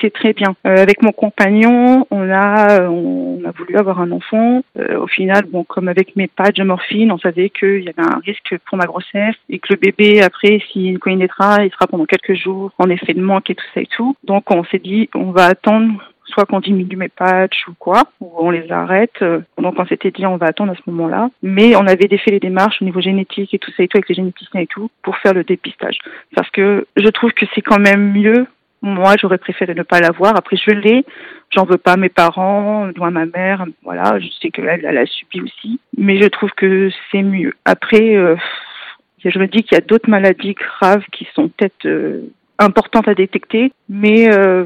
c'est 0.00 0.12
très 0.12 0.32
bien. 0.32 0.54
Euh, 0.66 0.76
avec 0.76 1.02
mon 1.02 1.12
compagnon, 1.12 2.06
on 2.10 2.30
a 2.30 2.88
on 2.88 3.40
a 3.44 3.50
voulu 3.52 3.76
avoir 3.76 4.00
un 4.00 4.10
enfant. 4.12 4.62
Euh, 4.78 4.98
au 4.98 5.06
final, 5.06 5.44
bon, 5.50 5.64
comme 5.64 5.88
avec 5.88 6.16
mes 6.16 6.28
patchs 6.28 6.56
de 6.56 6.64
morphine, 6.64 7.12
on 7.12 7.18
savait 7.18 7.50
qu'il 7.50 7.82
y 7.82 7.88
avait 7.88 8.08
un 8.08 8.20
risque 8.24 8.56
pour 8.66 8.78
ma 8.78 8.84
grossesse 8.84 9.36
et 9.48 9.58
que 9.58 9.72
le 9.72 9.76
bébé 9.76 10.22
après, 10.22 10.60
si 10.72 10.98
il 11.06 11.18
naîtra, 11.18 11.64
il 11.64 11.70
sera 11.70 11.86
pendant 11.86 12.04
quelques 12.04 12.34
jours 12.34 12.70
en 12.78 12.88
effet 12.90 13.14
de 13.14 13.20
manque 13.20 13.50
et 13.50 13.54
tout 13.54 13.64
ça 13.74 13.80
et 13.80 13.86
tout. 13.86 14.16
Donc 14.24 14.50
on 14.50 14.64
s'est 14.64 14.78
dit, 14.78 15.08
on 15.14 15.30
va 15.30 15.46
attendre 15.46 15.92
soit 16.26 16.46
qu'on 16.46 16.60
diminue 16.60 16.96
mes 16.96 17.08
patchs 17.08 17.66
ou 17.68 17.74
quoi, 17.78 18.04
ou 18.20 18.30
on 18.38 18.50
les 18.50 18.70
arrête. 18.70 19.22
Donc 19.58 19.74
on 19.78 19.86
s'était 19.86 20.10
dit 20.10 20.24
on 20.24 20.36
va 20.36 20.46
attendre 20.46 20.72
à 20.72 20.76
ce 20.76 20.90
moment-là. 20.90 21.28
Mais 21.42 21.76
on 21.76 21.86
avait 21.86 22.08
fait 22.16 22.30
les 22.30 22.40
démarches 22.40 22.80
au 22.80 22.84
niveau 22.84 23.00
génétique 23.00 23.52
et 23.54 23.58
tout 23.58 23.70
ça 23.76 23.82
et 23.82 23.88
tout 23.88 23.98
avec 23.98 24.08
les 24.08 24.14
généticiens 24.14 24.60
et 24.60 24.66
tout 24.66 24.90
pour 25.02 25.16
faire 25.18 25.34
le 25.34 25.44
dépistage. 25.44 25.98
Parce 26.34 26.50
que 26.50 26.86
je 26.96 27.08
trouve 27.08 27.32
que 27.32 27.46
c'est 27.54 27.60
quand 27.60 27.80
même 27.80 28.12
mieux 28.12 28.46
moi, 28.82 29.14
j'aurais 29.20 29.38
préféré 29.38 29.74
ne 29.74 29.84
pas 29.84 30.00
l'avoir. 30.00 30.36
Après, 30.36 30.56
je 30.56 30.72
l'ai. 30.72 31.04
J'en 31.50 31.64
veux 31.64 31.78
pas 31.78 31.92
à 31.92 31.96
mes 31.96 32.08
parents, 32.08 32.86
loin 32.96 33.10
ma 33.10 33.26
mère. 33.26 33.64
Voilà, 33.84 34.18
je 34.18 34.26
sais 34.40 34.50
qu'elle, 34.50 34.84
elle 34.84 34.98
a 34.98 35.06
subi 35.06 35.40
aussi. 35.40 35.78
Mais 35.96 36.20
je 36.20 36.26
trouve 36.26 36.50
que 36.50 36.90
c'est 37.10 37.22
mieux. 37.22 37.54
Après, 37.64 38.16
euh, 38.16 38.34
je 39.24 39.38
me 39.38 39.46
dis 39.46 39.62
qu'il 39.62 39.76
y 39.76 39.78
a 39.78 39.84
d'autres 39.84 40.10
maladies 40.10 40.54
graves 40.54 41.04
qui 41.12 41.28
sont 41.34 41.48
peut-être 41.48 41.86
euh, 41.86 42.22
importantes 42.58 43.06
à 43.06 43.14
détecter. 43.14 43.72
Mais 43.88 44.32
euh, 44.34 44.64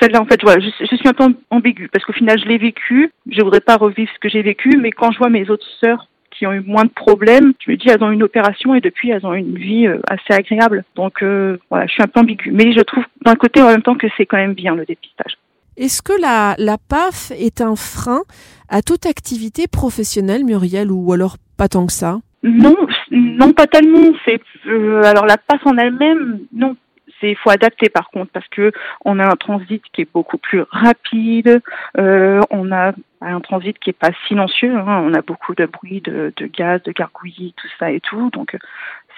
celle-là, 0.00 0.20
en 0.20 0.26
fait, 0.26 0.42
voilà, 0.42 0.60
je, 0.60 0.68
je, 0.84 0.96
suis 0.96 1.08
un 1.08 1.14
peu 1.14 1.24
ambiguë 1.50 1.88
parce 1.88 2.04
qu'au 2.04 2.12
final, 2.12 2.38
je 2.38 2.46
l'ai 2.46 2.58
vécu. 2.58 3.10
Je 3.30 3.40
voudrais 3.40 3.60
pas 3.60 3.76
revivre 3.76 4.12
ce 4.14 4.18
que 4.18 4.28
j'ai 4.28 4.42
vécu. 4.42 4.76
Mais 4.78 4.90
quand 4.90 5.12
je 5.12 5.18
vois 5.18 5.30
mes 5.30 5.48
autres 5.48 5.66
sœurs 5.80 6.08
qui 6.36 6.46
ont 6.46 6.52
eu 6.52 6.60
moins 6.60 6.84
de 6.84 6.90
problèmes, 6.90 7.52
je 7.64 7.70
me 7.70 7.76
dis 7.76 7.88
elles 7.88 8.02
ont 8.02 8.10
une 8.10 8.22
opération 8.22 8.74
et 8.74 8.80
depuis 8.80 9.10
elles 9.10 9.26
ont 9.26 9.34
une 9.34 9.56
vie 9.56 9.86
euh, 9.86 9.98
assez 10.08 10.32
agréable. 10.32 10.84
Donc 10.94 11.22
euh, 11.22 11.58
voilà, 11.70 11.86
je 11.86 11.92
suis 11.92 12.02
un 12.02 12.06
peu 12.06 12.20
ambiguë. 12.20 12.50
Mais 12.52 12.72
je 12.72 12.80
trouve 12.80 13.04
d'un 13.24 13.34
côté 13.36 13.62
en 13.62 13.68
même 13.68 13.82
temps 13.82 13.96
que 13.96 14.06
c'est 14.16 14.26
quand 14.26 14.36
même 14.36 14.54
bien 14.54 14.74
le 14.74 14.84
dépistage. 14.84 15.36
Est-ce 15.76 16.00
que 16.00 16.18
la, 16.20 16.54
la 16.58 16.78
PAF 16.78 17.32
est 17.38 17.60
un 17.60 17.76
frein 17.76 18.22
à 18.68 18.80
toute 18.82 19.04
activité 19.04 19.66
professionnelle, 19.66 20.44
Muriel, 20.44 20.90
ou 20.90 21.12
alors 21.12 21.36
pas 21.58 21.68
tant 21.68 21.86
que 21.86 21.92
ça? 21.92 22.20
Non, 22.42 22.76
non 23.10 23.52
pas 23.52 23.66
tellement. 23.66 24.12
C'est 24.24 24.40
euh, 24.66 25.02
alors 25.02 25.26
la 25.26 25.36
PAF 25.36 25.60
en 25.66 25.76
elle-même, 25.76 26.40
non. 26.52 26.76
C'est 27.20 27.34
faut 27.34 27.50
adapter 27.50 27.88
par 27.88 28.10
contre 28.10 28.30
parce 28.32 28.48
que 28.48 28.72
on 29.04 29.18
a 29.18 29.26
un 29.26 29.36
transit 29.36 29.82
qui 29.92 30.02
est 30.02 30.12
beaucoup 30.12 30.38
plus 30.38 30.62
rapide. 30.70 31.60
Euh, 31.98 32.40
on 32.50 32.72
a 32.72 32.92
un 33.20 33.40
transit 33.40 33.78
qui 33.78 33.90
est 33.90 33.98
pas 33.98 34.10
silencieux. 34.28 34.74
Hein, 34.76 35.02
on 35.04 35.14
a 35.14 35.22
beaucoup 35.22 35.54
de 35.54 35.66
bruit, 35.66 36.00
de, 36.02 36.32
gaz, 36.46 36.82
de 36.82 36.92
gargouillis, 36.92 37.54
tout 37.56 37.68
ça 37.78 37.90
et 37.90 38.00
tout. 38.00 38.30
Donc 38.30 38.56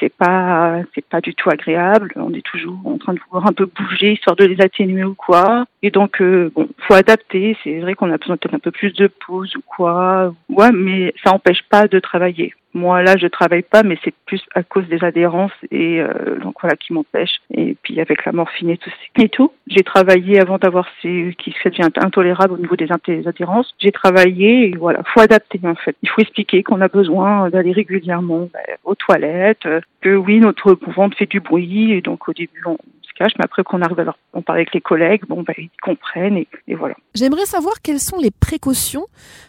c'est 0.00 0.14
pas 0.14 0.81
c'est 0.95 1.05
pas 1.05 1.21
du 1.21 1.35
tout 1.35 1.50
agréable. 1.50 2.12
On 2.17 2.33
est 2.33 2.45
toujours 2.45 2.78
en 2.85 2.99
train 2.99 3.14
de 3.14 3.21
vouloir 3.28 3.49
un 3.49 3.52
peu 3.52 3.67
bouger 3.67 4.12
histoire 4.12 4.37
de 4.37 4.45
les 4.45 4.61
atténuer 4.61 5.05
ou 5.05 5.14
quoi. 5.14 5.64
Et 5.83 5.90
donc 5.90 6.21
euh, 6.21 6.50
bon, 6.55 6.69
faut 6.78 6.95
adapter. 6.95 7.57
C'est 7.64 7.81
vrai 7.81 7.95
qu'on 7.95 8.12
a 8.12 8.19
besoin 8.19 8.37
peut-être 8.37 8.55
un 8.55 8.61
peu 8.61 8.71
plus 8.71 8.93
de 8.93 9.09
pause 9.26 9.55
ou 9.57 9.62
quoi. 9.62 10.35
Ouais, 10.49 10.73
mais 10.73 11.14
ça 11.25 11.33
empêche 11.33 11.62
pas 11.69 11.88
de 11.88 11.99
travailler. 11.99 12.55
Moi 12.78 13.02
là, 13.02 13.16
je 13.16 13.26
travaille 13.26 13.62
pas, 13.62 13.82
mais 13.82 13.99
c'est 14.04 14.14
plus 14.26 14.42
à 14.54 14.62
cause 14.62 14.87
des 14.88 15.02
adhérences 15.02 15.58
et 15.70 16.00
euh, 16.00 16.38
donc 16.42 16.54
voilà 16.61 16.76
qui 16.76 16.92
m'empêche. 16.92 17.40
Et 17.50 17.76
puis 17.82 18.00
avec 18.00 18.25
la 18.25 18.32
morphine 18.32 18.70
et 18.70 18.78
tout, 18.78 18.90
et 19.18 19.28
tout, 19.28 19.52
j'ai 19.66 19.82
travaillé 19.82 20.40
avant 20.40 20.58
d'avoir 20.58 20.87
ces 21.02 21.35
qui 21.38 21.52
se 21.52 21.68
devient 21.68 21.88
intolérable 21.97 22.54
au 22.54 22.58
niveau 22.58 22.76
des, 22.76 22.88
adhérences. 23.26 23.75
J'ai 23.78 23.92
travaillé 23.92 24.68
et 24.68 24.76
voilà, 24.76 25.02
faut 25.12 25.20
adapter 25.20 25.61
en 25.64 25.75
fait. 25.75 25.97
Il 26.02 26.08
faut 26.08 26.20
expliquer 26.20 26.62
qu'on 26.62 26.80
a 26.80 26.88
besoin 26.88 27.50
d'aller 27.50 27.73
régulièrement 27.73 28.49
ben, 28.52 28.76
aux 28.85 28.94
toilettes, 28.94 29.68
que 30.00 30.14
oui 30.14 30.38
notre 30.38 30.78
ventre 30.87 31.16
fait 31.16 31.30
du 31.30 31.40
bruit 31.40 31.92
et 31.92 32.00
donc 32.00 32.28
au 32.28 32.32
début 32.32 32.62
on 32.66 32.78
cache, 33.19 33.33
mais 33.39 33.45
après 33.45 33.65
qu'on 33.65 33.83
arrive 33.83 33.99
à 34.01 34.05
leur 34.05 34.19
on 34.33 34.43
parle 34.43 34.59
avec 34.59 34.73
les 34.73 34.81
collègues, 34.81 35.23
bon 35.29 35.43
ben 35.43 35.55
ils 35.59 35.71
comprennent 35.83 36.37
et, 36.37 36.47
et 36.69 36.75
voilà. 36.75 36.95
J'aimerais 37.15 37.47
savoir 37.47 37.75
quelles 37.83 37.99
sont 37.99 38.19
les 38.19 38.31
précautions 38.31 39.07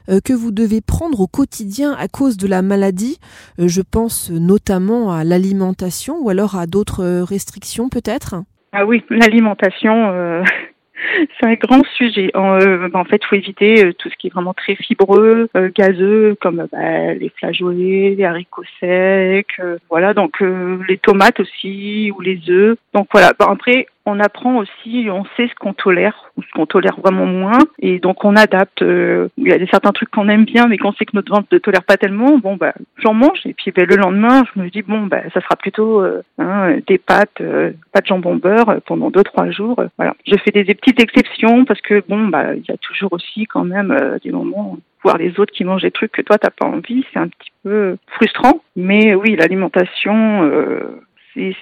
euh, 0.10 0.20
que 0.24 0.34
vous 0.34 0.52
devez 0.52 0.82
prendre 0.82 1.20
au 1.20 1.28
quotidien 1.28 1.94
à 1.94 2.08
cause 2.08 2.38
de 2.38 2.48
la 2.48 2.62
maladie. 2.62 3.20
Euh, 3.60 3.68
je 3.68 3.82
pense 3.82 4.32
notamment 4.32 5.12
à 5.12 5.24
l'alimentation 5.24 6.18
ou 6.20 6.30
alors 6.30 6.58
à 6.58 6.66
d'autres 6.66 7.04
euh, 7.04 7.24
restrictions 7.24 7.90
peut-être. 7.90 8.36
Ah 8.72 8.86
oui, 8.86 9.04
l'alimentation. 9.10 10.12
Euh... 10.12 10.44
C'est 11.40 11.48
un 11.48 11.54
grand 11.56 11.84
sujet. 11.96 12.32
En, 12.34 12.60
euh, 12.60 12.90
en 12.94 13.06
fait, 13.06 13.24
faut 13.24 13.36
éviter 13.36 13.86
euh, 13.86 13.94
tout 13.94 14.10
ce 14.10 14.16
qui 14.18 14.28
est 14.28 14.34
vraiment 14.34 14.54
très 14.54 14.76
fibreux, 14.76 15.50
euh, 15.56 15.70
gazeux, 15.74 16.36
comme 16.42 16.68
bah, 16.72 17.14
les 17.14 17.30
flageolets, 17.30 18.16
les 18.18 18.26
haricots 18.26 18.64
secs, 18.80 19.46
euh, 19.60 19.78
voilà. 19.90 20.14
Donc 20.14 20.42
les 20.88 20.98
tomates 20.98 21.40
aussi 21.40 22.12
ou 22.16 22.22
les 22.22 22.40
œufs. 22.50 22.78
Donc 22.94 23.08
voilà. 23.12 23.32
Après, 23.40 23.88
on 24.06 24.20
apprend 24.20 24.58
aussi, 24.58 25.08
on 25.12 25.24
sait 25.38 25.48
ce 25.48 25.56
qu'on 25.56 25.74
tolère 25.74 26.32
ou 26.36 26.42
ce 26.42 26.52
qu'on 26.56 26.66
tolère 26.66 27.00
vraiment 27.00 27.28
moins, 27.28 27.60
et 27.80 28.00
donc 28.00 28.26
on 28.26 28.36
adapte. 28.36 28.82
Il 28.82 29.48
y 29.48 29.52
a 29.52 29.58
des 29.58 29.68
certains 29.68 29.92
trucs 29.92 30.10
qu'on 30.10 30.30
aime 30.30 30.46
bien, 30.46 30.68
mais 30.68 30.78
qu'on 30.78 30.94
sait 30.94 31.06
que 31.06 31.16
notre 31.16 31.32
ventre 31.32 31.48
ne 31.52 31.60
tolère 31.60 31.84
pas 31.84 31.98
tellement. 31.98 32.38
Bon, 32.40 32.56
bah, 32.56 32.74
j'en 32.98 33.14
mange, 33.14 33.42
et 33.46 33.54
puis 33.54 33.72
bah, 33.72 33.84
le 33.88 33.98
lendemain, 33.98 34.44
je 34.56 34.62
me 34.62 34.70
dis 34.70 34.82
bon, 34.82 35.06
bah, 35.06 35.22
ça 35.34 35.42
sera 35.42 35.56
plutôt 35.56 36.04
hein, 36.40 36.78
des 36.88 36.98
pâtes, 36.98 37.42
euh, 37.42 37.72
pâtes 37.92 38.08
jambon 38.08 38.36
beurre 38.36 38.78
pendant 38.86 39.10
deux 39.10 39.24
trois 39.24 39.50
jours. 39.52 39.82
voilà. 39.98 40.16
Je 40.26 40.36
fais 40.38 40.52
des, 40.52 40.64
des, 40.64 40.76
petites 40.94 41.02
exceptions 41.02 41.66
parce 41.66 41.82
que 41.82 42.04
bon, 42.08 42.28
bah, 42.28 42.56
il 42.56 42.64
y 42.68 42.72
a 42.72 42.78
toujours 42.78 43.14
aussi 43.14 43.46
quand 43.46 43.64
même 43.64 43.96
des 44.24 44.32
moments 44.32 44.78
voir 45.04 45.18
les 45.18 45.40
autres 45.40 45.54
qui 45.54 45.64
mangent 45.64 45.84
des 45.84 45.92
trucs 45.92 46.12
que 46.12 46.22
toi 46.22 46.38
t'as 46.38 46.50
pas 46.50 46.66
envie, 46.66 47.06
c'est 47.14 47.20
un 47.20 47.28
petit 47.28 47.52
peu 47.64 47.98
frustrant. 48.08 48.62
Mais 48.76 49.16
oui, 49.16 49.36
l'alimentation, 49.36 50.44
euh, 50.44 51.02
c'est 51.34 51.54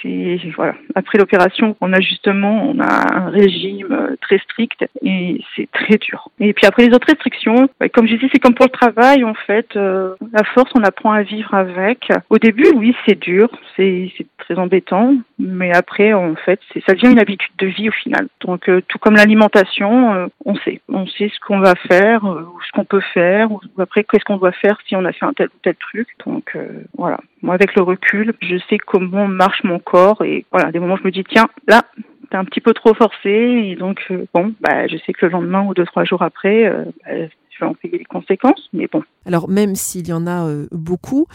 voilà. 0.55 0.75
Après 0.95 1.17
l'opération, 1.17 1.75
on 1.81 1.93
a 1.93 1.99
justement, 1.99 2.69
on 2.69 2.79
a 2.79 3.15
un 3.15 3.29
régime 3.29 3.91
euh, 3.91 4.15
très 4.21 4.37
strict 4.39 4.85
et 5.03 5.41
c'est 5.55 5.69
très 5.71 5.97
dur. 5.97 6.29
Et 6.39 6.53
puis 6.53 6.65
après 6.65 6.87
les 6.87 6.93
autres 6.95 7.07
restrictions, 7.07 7.69
comme 7.93 8.07
je 8.07 8.15
disais, 8.15 8.29
c'est 8.31 8.39
comme 8.39 8.55
pour 8.55 8.65
le 8.65 8.71
travail 8.71 9.23
en 9.23 9.33
fait. 9.33 9.75
Euh, 9.75 10.15
la 10.33 10.43
force, 10.43 10.71
on 10.75 10.83
apprend 10.83 11.11
à 11.11 11.23
vivre 11.23 11.53
avec. 11.53 12.09
Au 12.29 12.37
début, 12.37 12.67
oui, 12.75 12.95
c'est 13.05 13.19
dur, 13.19 13.49
c'est 13.75 14.11
très 14.37 14.55
embêtant, 14.55 15.15
mais 15.39 15.75
après, 15.75 16.13
en 16.13 16.35
fait, 16.35 16.59
ça 16.85 16.93
devient 16.93 17.11
une 17.11 17.19
habitude 17.19 17.51
de 17.57 17.67
vie 17.67 17.89
au 17.89 17.91
final. 17.91 18.27
Donc 18.41 18.69
euh, 18.69 18.81
tout 18.87 18.97
comme 18.97 19.15
l'alimentation, 19.15 20.13
euh, 20.13 20.27
on 20.45 20.55
sait, 20.55 20.81
on 20.89 21.05
sait 21.07 21.29
ce 21.29 21.39
qu'on 21.45 21.59
va 21.59 21.75
faire, 21.75 22.25
euh, 22.25 22.43
ou 22.43 22.61
ce 22.61 22.71
qu'on 22.71 22.85
peut 22.85 23.01
faire, 23.13 23.51
ou 23.51 23.59
après 23.79 24.03
qu'est-ce 24.03 24.23
qu'on 24.23 24.37
doit 24.37 24.51
faire 24.53 24.77
si 24.87 24.95
on 24.95 25.05
a 25.05 25.11
fait 25.11 25.25
un 25.25 25.33
tel 25.33 25.47
ou 25.47 25.59
tel 25.61 25.75
truc. 25.75 26.07
Donc 26.25 26.57
voilà. 26.97 27.19
Moi, 27.41 27.53
avec 27.53 27.75
le 27.75 27.83
recul, 27.83 28.33
je 28.41 28.57
sais 28.69 28.77
comment 28.77 29.27
marche 29.27 29.63
mon 29.63 29.79
corps 29.79 30.23
et 30.23 30.45
voilà, 30.51 30.71
des 30.71 30.79
moments 30.79 30.97
je 30.97 31.03
me 31.03 31.11
dis 31.11 31.23
tiens, 31.23 31.47
là, 31.67 31.83
t'es 32.29 32.37
un 32.37 32.45
petit 32.45 32.61
peu 32.61 32.73
trop 32.73 32.93
forcé 32.93 33.29
et 33.29 33.75
donc 33.75 33.99
euh, 34.11 34.25
bon, 34.33 34.53
bah 34.59 34.87
je 34.87 34.97
sais 34.97 35.13
que 35.13 35.25
le 35.25 35.31
lendemain 35.31 35.65
ou 35.65 35.73
deux 35.73 35.85
trois 35.85 36.03
jours 36.03 36.21
après, 36.21 36.65
euh, 36.65 36.85
bah, 37.05 37.27
je 37.49 37.65
vais 37.65 37.69
en 37.69 37.73
payer 37.73 37.97
les 37.97 38.05
conséquences, 38.05 38.69
mais 38.73 38.87
bon. 38.91 39.03
Alors 39.25 39.49
même 39.49 39.75
s'il 39.75 40.07
y 40.07 40.13
en 40.13 40.27
a 40.27 40.47
euh, 40.47 40.67
beaucoup, 40.71 41.27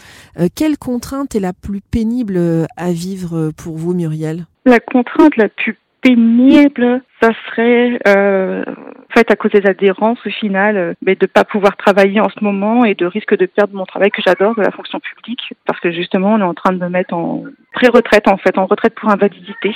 quelle 0.55 0.77
contrainte 0.77 1.35
est 1.35 1.41
la 1.41 1.53
plus 1.53 1.81
pénible 1.81 2.39
à 2.77 2.91
vivre 2.91 3.51
pour 3.51 3.77
vous, 3.77 3.93
Muriel? 3.93 4.45
La 4.65 4.79
contrainte 4.79 5.35
la 5.35 5.49
plus 5.49 5.77
pénible, 6.03 7.01
ça 7.21 7.29
serait 7.47 7.99
euh, 8.07 8.63
en 8.67 9.13
fait 9.13 9.31
à 9.31 9.35
cause 9.35 9.51
des 9.51 9.65
adhérences 9.65 10.19
au 10.25 10.29
final, 10.29 10.95
mais 11.05 11.15
de 11.15 11.25
pas 11.25 11.43
pouvoir 11.43 11.75
travailler 11.77 12.19
en 12.19 12.29
ce 12.29 12.43
moment 12.43 12.85
et 12.85 12.93
de 12.93 13.05
risque 13.05 13.35
de 13.37 13.45
perdre 13.45 13.75
mon 13.75 13.85
travail 13.85 14.11
que 14.11 14.21
j'adore 14.21 14.55
de 14.55 14.61
la 14.61 14.71
fonction 14.71 14.99
publique 14.99 15.53
parce 15.65 15.79
que 15.79 15.91
justement 15.91 16.33
on 16.33 16.39
est 16.39 16.43
en 16.43 16.53
train 16.53 16.73
de 16.73 16.77
me 16.77 16.89
mettre 16.89 17.13
en 17.13 17.43
pré-retraite 17.73 18.27
en 18.27 18.37
fait, 18.37 18.57
en 18.57 18.65
retraite 18.65 18.95
pour 18.95 19.09
invalidité. 19.09 19.75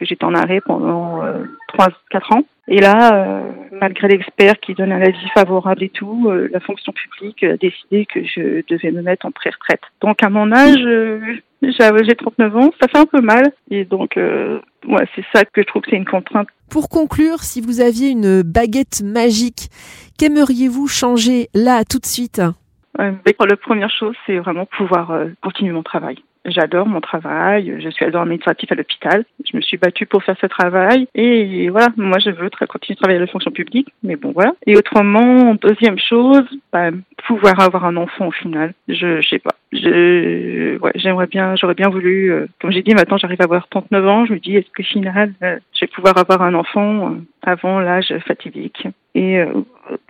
J'étais 0.00 0.24
en 0.24 0.34
arrêt 0.34 0.60
pendant 0.60 1.22
trois, 1.68 1.88
quatre 2.10 2.32
ans. 2.34 2.44
Et 2.68 2.80
là, 2.80 3.14
euh, 3.14 3.50
malgré 3.80 4.08
l'expert 4.08 4.58
qui 4.58 4.74
donne 4.74 4.90
un 4.90 5.00
avis 5.00 5.28
favorable 5.34 5.84
et 5.84 5.88
tout, 5.88 6.26
euh, 6.28 6.48
la 6.52 6.58
fonction 6.58 6.92
publique 6.92 7.44
a 7.44 7.56
décidé 7.56 8.06
que 8.06 8.24
je 8.24 8.62
devais 8.68 8.90
me 8.90 9.02
mettre 9.02 9.26
en 9.26 9.30
pré-retraite. 9.30 9.82
Donc 10.00 10.22
à 10.22 10.30
mon 10.30 10.50
âge, 10.50 10.84
euh, 10.84 11.20
j'ai 11.62 12.16
39 12.16 12.56
ans, 12.56 12.70
ça 12.80 12.88
fait 12.88 12.98
un 12.98 13.06
peu 13.06 13.20
mal. 13.20 13.52
Et 13.70 13.84
donc, 13.84 14.18
ouais, 14.86 15.06
c'est 15.14 15.24
ça 15.32 15.44
que 15.44 15.62
je 15.62 15.66
trouve 15.66 15.82
que 15.82 15.90
c'est 15.90 15.96
une 15.96 16.04
contrainte. 16.04 16.48
Pour 16.70 16.88
conclure, 16.88 17.42
si 17.42 17.60
vous 17.60 17.80
aviez 17.80 18.10
une 18.10 18.42
baguette 18.42 19.02
magique, 19.02 19.68
qu'aimeriez-vous 20.18 20.88
changer 20.88 21.48
là, 21.54 21.84
tout 21.84 21.98
de 21.98 22.06
suite? 22.06 22.40
Euh, 22.98 23.12
La 23.24 23.56
première 23.56 23.90
chose, 23.90 24.16
c'est 24.26 24.38
vraiment 24.38 24.66
pouvoir 24.66 25.12
continuer 25.42 25.72
mon 25.72 25.82
travail. 25.82 26.16
J'adore 26.46 26.86
mon 26.86 27.00
travail, 27.00 27.76
je 27.80 27.88
suis 27.90 28.04
adorée 28.04 28.22
administratif 28.22 28.70
à 28.70 28.76
l'hôpital. 28.76 29.24
Je 29.44 29.56
me 29.56 29.62
suis 29.62 29.76
battue 29.76 30.06
pour 30.06 30.22
faire 30.22 30.36
ce 30.40 30.46
travail 30.46 31.08
et 31.14 31.68
voilà, 31.70 31.88
moi 31.96 32.18
je 32.18 32.30
veux 32.30 32.48
continuer 32.68 32.94
de 32.94 33.00
travailler 33.00 33.18
à 33.18 33.20
la 33.20 33.26
fonction 33.26 33.50
publique, 33.50 33.88
mais 34.02 34.16
bon 34.16 34.32
voilà. 34.32 34.52
Et 34.66 34.76
autrement, 34.76 35.54
deuxième 35.54 35.98
chose, 35.98 36.46
bah, 36.72 36.90
pouvoir 37.26 37.60
avoir 37.60 37.84
un 37.84 37.96
enfant 37.96 38.28
au 38.28 38.32
final. 38.32 38.74
Je, 38.88 39.20
je 39.20 39.28
sais 39.28 39.38
pas. 39.40 39.56
Je, 39.72 40.78
ouais, 40.78 40.92
j'aimerais 40.94 41.26
bien, 41.26 41.56
j'aurais 41.56 41.74
bien 41.74 41.88
voulu, 41.88 42.32
euh, 42.32 42.46
comme 42.60 42.70
j'ai 42.70 42.82
dit, 42.82 42.94
maintenant 42.94 43.18
j'arrive 43.18 43.40
à 43.40 43.44
avoir 43.44 43.68
39 43.68 44.06
ans, 44.06 44.26
je 44.26 44.34
me 44.34 44.38
dis 44.38 44.56
est-ce 44.56 44.70
que 44.70 44.82
final, 44.82 45.34
euh, 45.42 45.58
je 45.74 45.80
vais 45.80 45.88
pouvoir 45.88 46.16
avoir 46.16 46.42
un 46.42 46.54
enfant 46.54 47.10
euh, 47.10 47.14
avant 47.42 47.80
l'âge 47.80 48.14
fatidique? 48.26 48.86
Et 49.16 49.38
euh, 49.38 49.46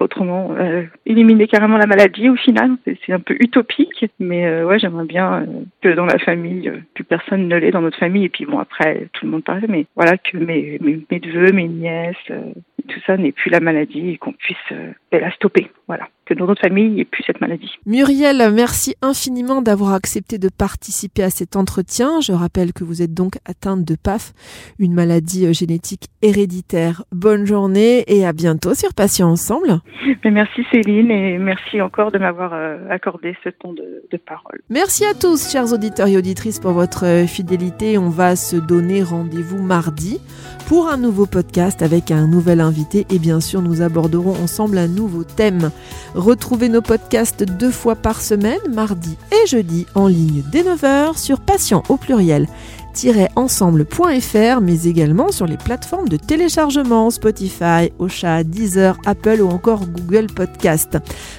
autrement 0.00 0.50
euh, 0.58 0.82
éliminer 1.06 1.46
carrément 1.46 1.78
la 1.78 1.86
maladie 1.86 2.28
au 2.28 2.34
final. 2.34 2.72
C'est 2.84 3.12
un 3.12 3.20
peu 3.20 3.36
utopique, 3.38 4.04
mais 4.18 4.44
euh, 4.44 4.66
ouais, 4.66 4.80
j'aimerais 4.80 5.04
bien 5.04 5.46
que 5.80 5.90
dans 5.90 6.06
la 6.06 6.18
famille, 6.18 6.72
plus 6.94 7.04
personne 7.04 7.46
ne 7.46 7.56
l'ait 7.56 7.70
dans 7.70 7.82
notre 7.82 7.98
famille. 7.98 8.24
Et 8.24 8.28
puis 8.28 8.46
bon, 8.46 8.58
après, 8.58 9.06
tout 9.12 9.24
le 9.24 9.30
monde 9.30 9.44
parle, 9.44 9.62
mais 9.68 9.86
voilà, 9.94 10.18
que 10.18 10.36
mes, 10.36 10.78
mes, 10.80 11.20
neveux, 11.20 11.52
mes 11.52 11.68
nièces, 11.68 12.16
tout 12.26 13.00
ça 13.06 13.16
n'ait 13.16 13.32
plus 13.32 13.50
la 13.50 13.60
maladie 13.60 14.10
et 14.10 14.18
qu'on 14.18 14.32
puisse 14.32 14.72
la 15.12 15.30
stopper. 15.30 15.70
Voilà 15.86 16.08
que 16.26 16.34
dans 16.34 16.46
notre 16.46 16.60
famille, 16.60 16.86
il 16.86 16.92
n'y 16.94 17.00
ait 17.00 17.04
plus 17.04 17.22
cette 17.26 17.40
maladie. 17.40 17.72
Muriel, 17.86 18.50
merci 18.52 18.94
infiniment 19.00 19.62
d'avoir 19.62 19.94
accepté 19.94 20.38
de 20.38 20.48
participer 20.48 21.22
à 21.22 21.30
cet 21.30 21.56
entretien. 21.56 22.20
Je 22.20 22.32
rappelle 22.32 22.72
que 22.72 22.84
vous 22.84 23.00
êtes 23.00 23.14
donc 23.14 23.36
atteinte 23.46 23.84
de 23.84 23.94
PAF, 23.94 24.32
une 24.78 24.92
maladie 24.92 25.52
génétique 25.54 26.08
héréditaire. 26.22 27.04
Bonne 27.12 27.46
journée 27.46 28.04
et 28.08 28.26
à 28.26 28.32
bientôt 28.32 28.74
sur 28.74 28.92
Patients 28.94 29.30
Ensemble. 29.30 29.80
Mais 30.24 30.30
merci 30.30 30.64
Céline 30.72 31.10
et 31.10 31.38
merci 31.38 31.80
encore 31.80 32.10
de 32.10 32.18
m'avoir 32.18 32.52
accordé 32.90 33.36
ce 33.44 33.48
temps 33.48 33.72
de, 33.72 34.02
de, 34.10 34.16
parole. 34.16 34.60
Merci 34.70 35.04
à 35.04 35.14
tous, 35.14 35.50
chers 35.50 35.72
auditeurs 35.72 36.08
et 36.08 36.16
auditrices, 36.16 36.58
pour 36.58 36.72
votre 36.72 37.26
fidélité. 37.28 37.98
On 37.98 38.08
va 38.08 38.34
se 38.34 38.56
donner 38.56 39.02
rendez-vous 39.02 39.62
mardi 39.62 40.18
pour 40.66 40.88
un 40.88 40.96
nouveau 40.96 41.26
podcast 41.26 41.80
avec 41.80 42.10
un 42.10 42.26
nouvel 42.26 42.60
invité 42.60 43.06
et 43.10 43.18
bien 43.18 43.40
sûr 43.40 43.62
nous 43.62 43.82
aborderons 43.82 44.34
ensemble 44.42 44.78
un 44.78 44.88
nouveau 44.88 45.22
thème. 45.22 45.70
Retrouvez 46.14 46.68
nos 46.68 46.82
podcasts 46.82 47.44
deux 47.44 47.70
fois 47.70 47.94
par 47.94 48.20
semaine, 48.20 48.58
mardi 48.72 49.16
et 49.30 49.46
jeudi, 49.46 49.86
en 49.94 50.08
ligne 50.08 50.42
dès 50.50 50.62
9h 50.62 51.16
sur 51.16 51.40
patient 51.40 51.84
au 51.88 51.96
pluriel 51.96 52.48
passion-ensemble.fr, 52.96 54.60
mais 54.62 54.84
également 54.84 55.30
sur 55.30 55.46
les 55.46 55.58
plateformes 55.58 56.08
de 56.08 56.16
téléchargement 56.16 57.10
Spotify, 57.10 57.92
Ocha, 57.98 58.42
Deezer, 58.42 58.96
Apple 59.04 59.42
ou 59.42 59.48
encore 59.48 59.86
Google 59.86 60.26
Podcast. 60.26 60.96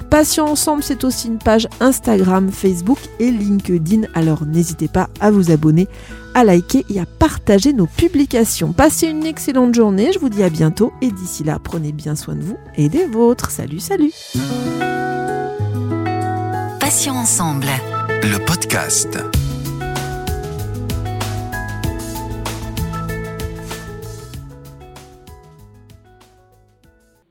Passion 0.08 0.46
Ensemble, 0.46 0.82
c'est 0.82 1.02
aussi 1.02 1.26
une 1.26 1.38
page 1.38 1.66
Instagram, 1.80 2.50
Facebook 2.52 2.98
et 3.18 3.30
LinkedIn, 3.30 4.02
alors 4.14 4.44
n'hésitez 4.46 4.88
pas 4.88 5.08
à 5.20 5.30
vous 5.30 5.50
abonner 5.50 5.88
à 6.34 6.44
liker 6.44 6.84
et 6.90 7.00
à 7.00 7.06
partager 7.06 7.72
nos 7.72 7.86
publications. 7.86 8.72
Passez 8.72 9.08
une 9.08 9.26
excellente 9.26 9.74
journée, 9.74 10.12
je 10.12 10.20
vous 10.20 10.28
dis 10.28 10.44
à 10.44 10.50
bientôt 10.50 10.92
et 11.02 11.10
d'ici 11.10 11.42
là, 11.42 11.58
prenez 11.62 11.90
bien 11.90 12.14
soin 12.14 12.36
de 12.36 12.42
vous 12.42 12.56
et 12.76 12.88
des 12.88 13.06
vôtres. 13.06 13.50
Salut, 13.50 13.80
salut 13.80 14.12
Passions 16.78 17.16
ensemble. 17.16 17.66
Le 18.22 18.38
podcast. 18.44 19.18